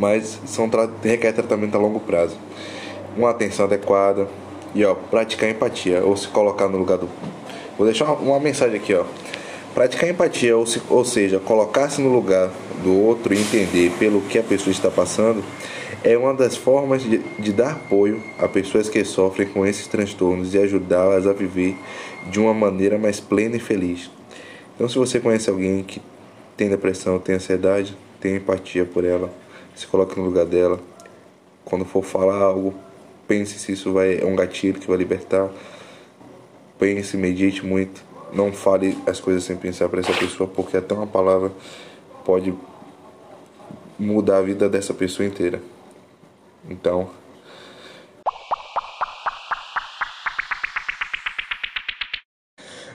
Mas 0.00 0.40
são 0.46 0.70
requer 1.04 1.32
tratamento 1.32 1.74
a 1.74 1.78
longo 1.78 2.00
prazo. 2.00 2.34
Uma 3.14 3.28
atenção 3.28 3.66
adequada 3.66 4.26
e 4.74 4.82
ó, 4.82 4.94
praticar 4.94 5.50
empatia 5.50 6.02
ou 6.02 6.16
se 6.16 6.26
colocar 6.28 6.68
no 6.68 6.78
lugar 6.78 6.96
do. 6.96 7.06
Vou 7.76 7.86
deixar 7.86 8.06
uma, 8.06 8.14
uma 8.14 8.40
mensagem 8.40 8.76
aqui, 8.76 8.94
ó. 8.94 9.04
Praticar 9.74 10.08
empatia, 10.08 10.56
ou, 10.56 10.64
se, 10.64 10.80
ou 10.88 11.04
seja, 11.04 11.38
colocar-se 11.38 12.00
no 12.00 12.08
lugar 12.08 12.50
do 12.82 12.98
outro 12.98 13.34
e 13.34 13.38
entender 13.38 13.92
pelo 13.98 14.22
que 14.22 14.38
a 14.38 14.42
pessoa 14.42 14.72
está 14.72 14.90
passando 14.90 15.44
é 16.02 16.16
uma 16.16 16.32
das 16.32 16.56
formas 16.56 17.02
de, 17.02 17.18
de 17.38 17.52
dar 17.52 17.72
apoio 17.72 18.22
a 18.38 18.48
pessoas 18.48 18.88
que 18.88 19.04
sofrem 19.04 19.46
com 19.48 19.66
esses 19.66 19.86
transtornos 19.86 20.54
e 20.54 20.58
ajudá-las 20.58 21.26
a 21.26 21.34
viver 21.34 21.76
de 22.30 22.40
uma 22.40 22.54
maneira 22.54 22.98
mais 22.98 23.20
plena 23.20 23.56
e 23.56 23.60
feliz. 23.60 24.10
Então, 24.74 24.88
se 24.88 24.96
você 24.96 25.20
conhece 25.20 25.50
alguém 25.50 25.82
que 25.82 26.00
tem 26.56 26.70
depressão, 26.70 27.18
tem 27.18 27.34
ansiedade, 27.34 27.94
tenha 28.18 28.38
empatia 28.38 28.86
por 28.86 29.04
ela, 29.04 29.30
se 29.80 29.86
coloque 29.86 30.18
no 30.18 30.26
lugar 30.26 30.44
dela. 30.44 30.78
Quando 31.64 31.86
for 31.86 32.04
falar 32.04 32.42
algo, 32.42 32.74
pense 33.26 33.58
se 33.58 33.72
isso 33.72 33.92
vai, 33.94 34.20
é 34.20 34.26
um 34.26 34.36
gatilho 34.36 34.78
que 34.78 34.86
vai 34.86 34.98
libertar. 34.98 35.48
Pense, 36.78 37.16
medite 37.16 37.64
muito. 37.64 38.04
Não 38.30 38.52
fale 38.52 38.96
as 39.06 39.18
coisas 39.20 39.42
sem 39.42 39.56
pensar 39.56 39.88
para 39.88 40.00
essa 40.00 40.12
pessoa, 40.12 40.48
porque 40.48 40.76
até 40.76 40.94
uma 40.94 41.06
palavra 41.06 41.50
pode 42.24 42.54
mudar 43.98 44.38
a 44.38 44.42
vida 44.42 44.68
dessa 44.68 44.92
pessoa 44.92 45.26
inteira. 45.26 45.62
Então. 46.68 47.08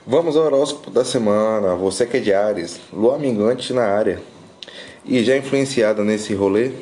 Vamos 0.06 0.36
ao 0.36 0.44
horóscopo 0.44 0.88
da 0.88 1.04
semana. 1.04 1.74
Você 1.74 2.06
que 2.06 2.18
é 2.18 2.20
de 2.20 2.32
Ares, 2.32 2.80
lua 2.92 3.18
mingante 3.18 3.72
na 3.72 3.84
área 3.84 4.22
e 5.08 5.22
já 5.22 5.36
influenciada 5.36 6.02
nesse 6.04 6.34
rolê, 6.34 6.72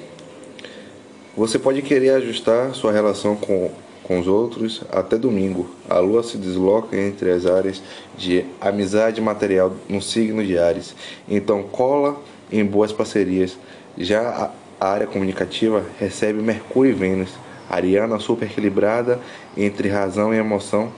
você 1.37 1.59
pode 1.59 1.83
querer 1.83 2.11
ajustar 2.11 2.75
sua 2.75 2.93
relação 2.93 3.37
com, 3.37 3.71
com 4.03 4.19
os 4.19 4.27
outros 4.27 4.83
até 4.91 5.19
domingo. 5.19 5.69
A 5.91 5.99
lua 5.99 6.23
se 6.23 6.39
desloca 6.39 6.97
entre 6.97 7.31
as 7.31 7.45
áreas 7.45 7.83
de 8.17 8.45
amizade 8.61 9.21
material 9.21 9.73
no 9.89 10.01
signo 10.01 10.45
de 10.45 10.57
Ares. 10.57 10.95
Então 11.29 11.63
cola 11.65 12.17
em 12.51 12.65
boas 12.65 12.93
parcerias. 12.93 13.59
Já 13.99 14.53
a 14.81 14.89
área 14.89 15.07
comunicativa 15.07 15.85
recebe 15.99 16.41
Mercúrio 16.41 16.93
e 16.93 16.95
Vênus. 16.95 17.31
Ariana 17.69 18.19
super 18.19 18.47
equilibrada 18.47 19.21
entre 19.57 19.89
razão 19.89 20.33
e 20.33 20.37
emoção 20.37 20.93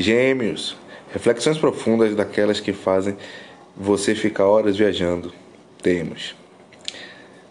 Gêmeos, 0.00 0.76
reflexões 1.12 1.58
profundas 1.58 2.14
daquelas 2.14 2.60
que 2.60 2.72
fazem 2.72 3.16
você 3.76 4.14
ficar 4.14 4.46
horas 4.46 4.76
viajando. 4.76 5.32
Temos. 5.82 6.36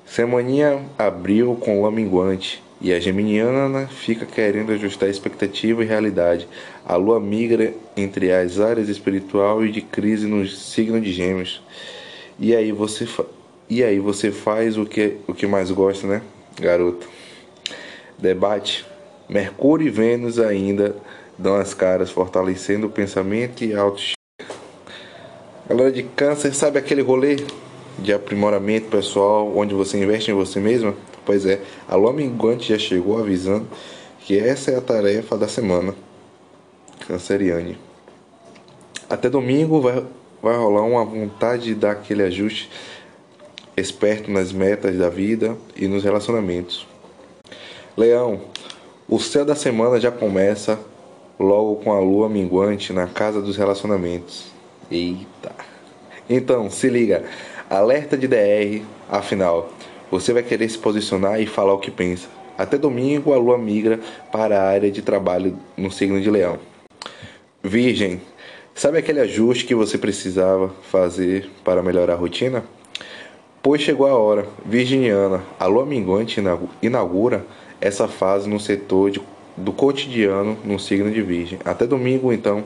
Semaninha 0.06 0.82
abriu 0.98 1.56
com 1.56 1.82
lua 1.82 1.92
minguante 1.92 2.64
e 2.80 2.94
a 2.94 3.02
geminiana 3.02 3.88
fica 3.88 4.26
querendo 4.26 4.72
ajustar 4.72 5.10
expectativa 5.10 5.84
e 5.84 5.86
realidade. 5.86 6.48
A 6.86 6.96
lua 6.96 7.20
migra 7.20 7.74
entre 7.98 8.32
as 8.32 8.62
áreas 8.62 8.88
espiritual 8.88 9.66
e 9.66 9.70
de 9.70 9.82
crise 9.82 10.26
no 10.26 10.48
signo 10.48 11.02
de 11.02 11.12
Gêmeos. 11.12 11.62
E 12.40 12.56
aí 12.56 12.72
você 12.72 13.06
e 13.70 13.84
aí 13.84 14.00
você 14.00 14.32
faz 14.32 14.78
o 14.78 14.86
que 14.86 15.18
o 15.28 15.34
que 15.34 15.46
mais 15.46 15.70
gosta, 15.70 16.08
né, 16.08 16.22
garoto? 16.58 17.10
Debate. 18.18 18.86
Mercúrio 19.28 19.88
e 19.88 19.90
Vênus 19.90 20.40
ainda 20.40 20.96
dão 21.38 21.56
as 21.56 21.74
caras, 21.74 22.10
fortalecendo 22.10 22.88
o 22.88 22.90
pensamento 22.90 23.64
e 23.64 23.74
a 23.74 23.82
autoestima. 23.82 24.18
Galera 25.70 25.92
de 25.92 26.04
câncer, 26.04 26.54
sabe 26.54 26.80
aquele 26.80 27.02
rolê 27.02 27.38
de 28.00 28.14
aprimoramento 28.14 28.88
pessoal 28.88 29.52
onde 29.56 29.74
você 29.74 30.02
investe 30.02 30.32
em 30.32 30.34
você 30.34 30.60
mesma? 30.60 30.96
Pois 31.26 31.46
é, 31.46 31.62
a 31.88 31.96
lua 31.96 32.14
minguante 32.14 32.70
já 32.70 32.80
chegou 32.80 33.20
avisando 33.20 33.68
que 34.22 34.38
essa 34.38 34.72
é 34.72 34.78
a 34.78 34.82
tarefa 34.82 35.38
da 35.38 35.48
semana. 35.48 35.94
Canceriane. 37.08 37.78
Até 39.10 39.30
domingo 39.30 39.82
vai, 39.82 40.06
vai 40.42 40.56
rolar 40.56 40.84
uma 40.84 41.04
vontade 41.06 41.66
de 41.66 41.76
dar 41.76 41.92
aquele 41.92 42.24
ajuste 42.24 42.70
esperto 43.76 44.32
nas 44.32 44.52
metas 44.52 44.98
da 44.98 45.10
vida 45.10 45.58
e 45.76 45.88
nos 45.88 46.04
relacionamentos. 46.04 46.88
Leão, 47.96 48.42
o 49.08 49.20
céu 49.20 49.46
da 49.46 49.56
semana 49.56 50.00
já 50.00 50.12
começa 50.12 50.80
logo 51.40 51.76
com 51.78 51.92
a 51.92 52.00
lua 52.00 52.28
minguante 52.28 52.92
na 52.92 53.08
casa 53.08 53.42
dos 53.42 53.58
relacionamentos. 53.58 54.52
Eita! 54.90 55.52
Então, 56.30 56.70
se 56.70 56.90
liga, 56.90 57.24
alerta 57.70 58.18
de 58.18 58.28
DR, 58.28 58.84
afinal, 59.10 59.72
você 60.10 60.34
vai 60.34 60.44
querer 60.44 60.70
se 60.70 60.78
posicionar 60.78 61.42
e 61.42 61.46
falar 61.46 61.74
o 61.74 61.80
que 61.80 61.92
pensa. 61.92 62.28
Até 62.58 62.78
domingo 62.78 63.34
a 63.34 63.38
lua 63.38 63.58
migra 63.58 64.00
para 64.32 64.60
a 64.60 64.68
área 64.68 64.90
de 64.90 65.02
trabalho 65.02 65.58
no 65.78 65.92
signo 65.92 66.20
de 66.20 66.30
Leão. 66.30 66.58
Virgem, 67.64 68.22
sabe 68.74 68.98
aquele 68.98 69.20
ajuste 69.20 69.66
que 69.66 69.76
você 69.76 69.98
precisava 69.98 70.70
fazer 70.90 71.50
para 71.64 71.84
melhorar 71.84 72.14
a 72.14 72.18
rotina? 72.18 72.64
Pois 73.62 73.82
chegou 73.82 74.08
a 74.08 74.18
hora. 74.18 74.48
Virginiana, 74.66 75.44
a 75.60 75.66
lua 75.66 75.86
minguante 75.86 76.42
inaugura 76.82 77.46
essa 77.80 78.08
fase 78.08 78.50
no 78.50 78.60
setor 78.60 79.12
de, 79.12 79.22
do 79.58 79.74
cotidiano 79.74 80.58
no 80.64 80.80
signo 80.80 81.12
de 81.12 81.22
Virgem. 81.22 81.60
Até 81.66 81.88
domingo, 81.88 82.32
então, 82.32 82.64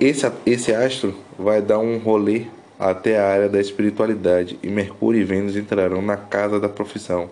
esse, 0.00 0.30
esse 0.46 0.72
astro 0.72 1.14
vai 1.38 1.60
dar 1.60 1.80
um 1.80 1.98
rolê 1.98 2.44
até 2.78 3.18
a 3.18 3.26
área 3.26 3.48
da 3.48 3.60
espiritualidade 3.60 4.58
e 4.62 4.68
Mercúrio 4.68 5.20
e 5.20 5.24
Vênus 5.24 5.56
entrarão 5.56 6.00
na 6.00 6.16
casa 6.16 6.60
da 6.60 6.68
profissão. 6.68 7.28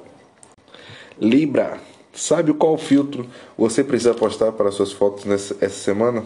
Libra, 1.21 1.79
sabe 2.13 2.53
qual 2.53 2.77
filtro 2.77 3.27
você 3.57 3.85
precisa 3.85 4.13
postar 4.13 4.53
para 4.53 4.73
suas 4.73 4.93
fotos 4.93 5.25
nessa 5.25 5.57
essa 5.61 5.79
semana? 5.79 6.25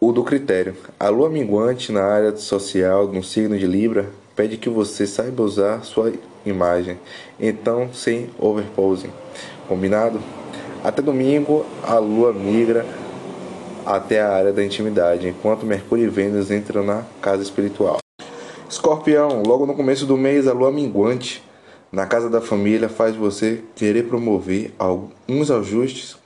O 0.00 0.10
do 0.10 0.24
critério. 0.24 0.74
A 0.98 1.08
lua 1.10 1.28
minguante 1.28 1.92
na 1.92 2.02
área 2.02 2.34
social 2.36 3.06
no 3.06 3.22
signo 3.22 3.56
de 3.58 3.66
Libra 3.66 4.10
pede 4.34 4.56
que 4.56 4.68
você 4.68 5.06
saiba 5.06 5.42
usar 5.42 5.84
sua 5.84 6.12
imagem, 6.44 6.98
então 7.38 7.92
sem 7.92 8.30
overposing. 8.38 9.10
Combinado? 9.68 10.20
Até 10.82 11.00
domingo, 11.00 11.64
a 11.82 11.98
lua 11.98 12.32
migra 12.32 12.84
até 13.84 14.20
a 14.20 14.30
área 14.30 14.52
da 14.52 14.64
intimidade, 14.64 15.28
enquanto 15.28 15.66
Mercúrio 15.66 16.04
e 16.04 16.08
Vênus 16.08 16.50
entram 16.50 16.82
na 16.84 17.02
casa 17.20 17.42
espiritual. 17.42 17.98
Escorpião, 18.68 19.42
logo 19.46 19.66
no 19.66 19.74
começo 19.74 20.06
do 20.06 20.16
mês, 20.16 20.46
a 20.46 20.52
lua 20.52 20.72
minguante 20.72 21.42
na 21.90 22.06
casa 22.06 22.30
da 22.30 22.40
família 22.40 22.88
faz 22.88 23.14
você 23.14 23.62
querer 23.76 24.04
promover 24.04 24.72
alguns 24.78 25.50
ajustes 25.50 26.16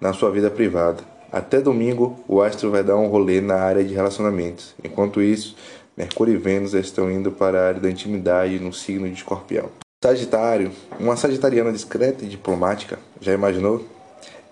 na 0.00 0.12
sua 0.12 0.30
vida 0.30 0.50
privada. 0.50 1.04
Até 1.30 1.60
domingo, 1.60 2.18
o 2.26 2.40
astro 2.40 2.70
vai 2.70 2.82
dar 2.82 2.96
um 2.96 3.08
rolê 3.08 3.40
na 3.40 3.56
área 3.56 3.84
de 3.84 3.94
relacionamentos. 3.94 4.74
Enquanto 4.82 5.20
isso, 5.22 5.56
Mercúrio 5.96 6.34
e 6.34 6.38
Vênus 6.38 6.74
estão 6.74 7.10
indo 7.10 7.30
para 7.30 7.60
a 7.60 7.68
área 7.68 7.80
da 7.80 7.90
intimidade 7.90 8.58
no 8.58 8.72
signo 8.72 9.06
de 9.08 9.14
Escorpião. 9.14 9.81
Sagitário, 10.02 10.72
uma 10.98 11.16
sagitariana 11.16 11.70
discreta 11.70 12.24
e 12.24 12.28
diplomática, 12.28 12.98
já 13.20 13.32
imaginou? 13.32 13.84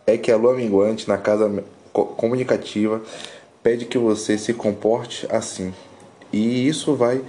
É 0.07 0.17
que 0.17 0.31
a 0.31 0.37
lua 0.37 0.55
minguante 0.55 1.09
na 1.09 1.19
casa 1.19 1.53
comunicativa 1.93 3.03
pede 3.61 3.85
que 3.87 3.99
você 3.99 4.39
se 4.39 4.55
comporte 4.55 5.27
assim. 5.29 5.75
E 6.33 6.69
isso 6.69 6.95
vai 6.95 7.21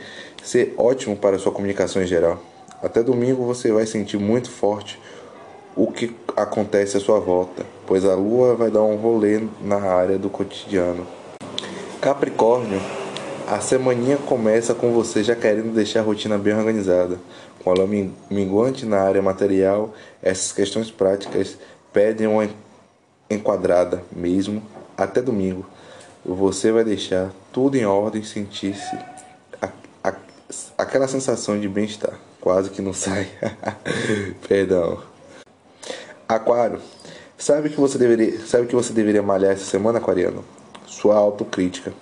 ser 0.43 0.75
ótimo 0.77 1.17
para 1.17 1.39
sua 1.39 1.51
comunicação 1.51 1.99
em 1.99 2.05
geral. 2.05 2.39
Até 2.83 3.01
domingo 3.01 3.43
você 3.43 3.71
vai 3.71 3.87
sentir 3.87 4.19
muito 4.19 4.51
forte 4.51 4.99
o 5.75 5.91
que 5.91 6.15
acontece 6.37 6.97
à 6.97 6.99
sua 6.99 7.19
volta, 7.19 7.65
pois 7.87 8.05
a 8.05 8.13
lua 8.13 8.53
vai 8.53 8.69
dar 8.69 8.83
um 8.83 8.97
rolê 8.97 9.41
na 9.63 9.81
área 9.81 10.19
do 10.19 10.29
cotidiano. 10.29 11.07
Capricórnio, 11.99 12.79
a 13.47 13.59
semaninha 13.59 14.17
começa 14.17 14.75
com 14.75 14.93
você 14.93 15.23
já 15.23 15.35
querendo 15.35 15.73
deixar 15.73 16.01
a 16.01 16.03
rotina 16.03 16.37
bem 16.37 16.53
organizada. 16.53 17.17
Com 17.63 17.71
a 17.71 17.75
minguante 18.29 18.85
na 18.85 19.01
área 19.01 19.21
material, 19.21 19.93
essas 20.21 20.51
questões 20.51 20.89
práticas 20.89 21.57
pedem 21.93 22.27
uma 22.27 22.49
enquadrada 23.29 24.03
mesmo 24.11 24.63
até 24.97 25.21
domingo. 25.21 25.65
Você 26.25 26.71
vai 26.71 26.83
deixar 26.83 27.31
tudo 27.51 27.75
em 27.75 27.85
ordem, 27.85 28.23
sentir-se 28.23 28.97
aquela 30.77 31.07
sensação 31.07 31.59
de 31.59 31.69
bem-estar. 31.69 32.13
Quase 32.39 32.71
que 32.71 32.81
não 32.81 32.93
sai. 32.93 33.27
Perdão. 34.47 35.01
Aquário, 36.27 36.81
sabe 37.37 37.69
que 37.69 37.79
você 37.79 37.97
deveria, 37.97 38.39
sabe 38.45 38.67
que 38.67 38.75
você 38.75 38.91
deveria 38.91 39.21
malhar 39.21 39.51
essa 39.51 39.65
semana, 39.65 39.99
aquariano? 39.99 40.43
Sua 40.87 41.15
autocrítica 41.15 41.93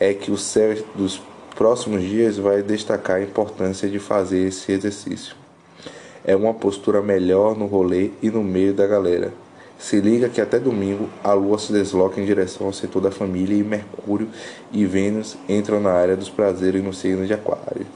é 0.00 0.12
que 0.12 0.30
o 0.30 0.36
céu 0.36 0.74
dos 0.94 1.20
próximos 1.56 2.02
dias 2.02 2.36
vai 2.36 2.62
destacar 2.62 3.16
a 3.16 3.22
importância 3.22 3.88
de 3.88 3.98
fazer 3.98 4.46
esse 4.46 4.70
exercício. 4.70 5.34
É 6.22 6.36
uma 6.36 6.52
postura 6.52 7.00
melhor 7.00 7.56
no 7.56 7.66
rolê 7.66 8.10
e 8.22 8.30
no 8.30 8.44
meio 8.44 8.74
da 8.74 8.86
galera. 8.86 9.32
Se 9.78 10.00
liga 10.00 10.28
que 10.28 10.40
até 10.40 10.58
domingo 10.58 11.08
a 11.24 11.32
Lua 11.32 11.58
se 11.58 11.72
desloca 11.72 12.20
em 12.20 12.24
direção 12.24 12.66
ao 12.66 12.72
setor 12.72 13.00
da 13.00 13.10
família 13.10 13.56
e 13.56 13.62
Mercúrio 13.62 14.28
e 14.70 14.84
Vênus 14.86 15.36
entram 15.48 15.80
na 15.80 15.92
área 15.92 16.16
dos 16.16 16.28
prazeres 16.28 16.82
no 16.82 16.92
signo 16.92 17.26
de 17.26 17.32
Aquário. 17.32 17.86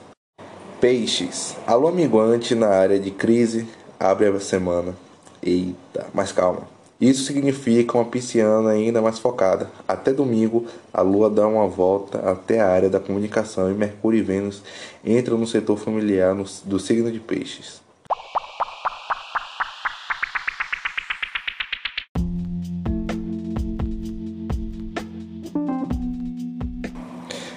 Peixes. 0.80 1.56
A 1.66 1.74
Lua 1.74 1.92
minguante 1.92 2.54
na 2.54 2.68
área 2.68 2.98
de 2.98 3.10
crise 3.10 3.68
abre 3.98 4.26
a 4.26 4.40
semana. 4.40 4.94
Eita, 5.42 6.06
mas 6.14 6.32
calma. 6.32 6.79
Isso 7.00 7.24
significa 7.24 7.96
uma 7.96 8.04
pisciana 8.04 8.70
ainda 8.70 9.00
mais 9.00 9.18
focada. 9.18 9.70
Até 9.88 10.12
domingo, 10.12 10.66
a 10.92 11.00
Lua 11.00 11.30
dá 11.30 11.46
uma 11.46 11.66
volta 11.66 12.18
até 12.18 12.60
a 12.60 12.68
área 12.68 12.90
da 12.90 13.00
comunicação 13.00 13.70
e 13.70 13.74
Mercúrio 13.74 14.18
e 14.18 14.22
Vênus 14.22 14.62
entram 15.02 15.38
no 15.38 15.46
setor 15.46 15.78
familiar 15.78 16.36
do 16.66 16.78
signo 16.78 17.10
de 17.10 17.18
Peixes. 17.18 17.80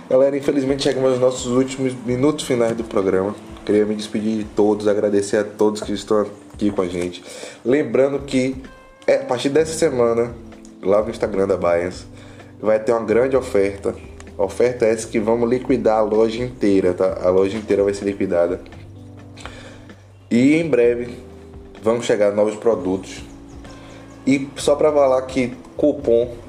Galera, 0.09 0.37
infelizmente 0.37 0.83
chegamos 0.83 1.11
aos 1.11 1.19
nossos 1.19 1.47
últimos 1.47 1.93
minutos 2.05 2.45
finais 2.45 2.77
do 2.77 2.83
programa. 2.85 3.35
Queria 3.65 3.85
me 3.85 3.95
despedir 3.95 4.37
de 4.37 4.43
todos, 4.45 4.87
agradecer 4.87 5.37
a 5.37 5.43
todos 5.43 5.81
que 5.81 5.91
estão 5.91 6.25
aqui 6.53 6.71
com 6.71 6.81
a 6.81 6.87
gente. 6.87 7.21
Lembrando 7.65 8.19
que 8.19 8.55
é, 9.05 9.15
a 9.15 9.25
partir 9.25 9.49
dessa 9.49 9.73
semana, 9.73 10.33
lá 10.81 11.01
no 11.01 11.09
Instagram 11.09 11.47
da 11.47 11.57
Bias, 11.57 12.05
vai 12.61 12.79
ter 12.79 12.91
uma 12.91 13.03
grande 13.03 13.35
oferta. 13.35 13.95
A 14.37 14.43
oferta 14.43 14.85
é 14.85 14.91
essa 14.91 15.07
que 15.07 15.19
vamos 15.19 15.49
liquidar 15.49 15.99
a 15.99 16.01
loja 16.01 16.43
inteira, 16.43 16.93
tá? 16.93 17.19
A 17.23 17.29
loja 17.29 17.57
inteira 17.57 17.83
vai 17.83 17.93
ser 17.93 18.05
liquidada. 18.05 18.61
E 20.31 20.55
em 20.55 20.67
breve 20.67 21.17
vamos 21.81 22.05
chegar 22.05 22.31
novos 22.31 22.55
produtos. 22.55 23.23
E 24.25 24.49
só 24.55 24.75
para 24.75 24.91
falar 24.91 25.21
que 25.23 25.53
cupom 25.75 26.43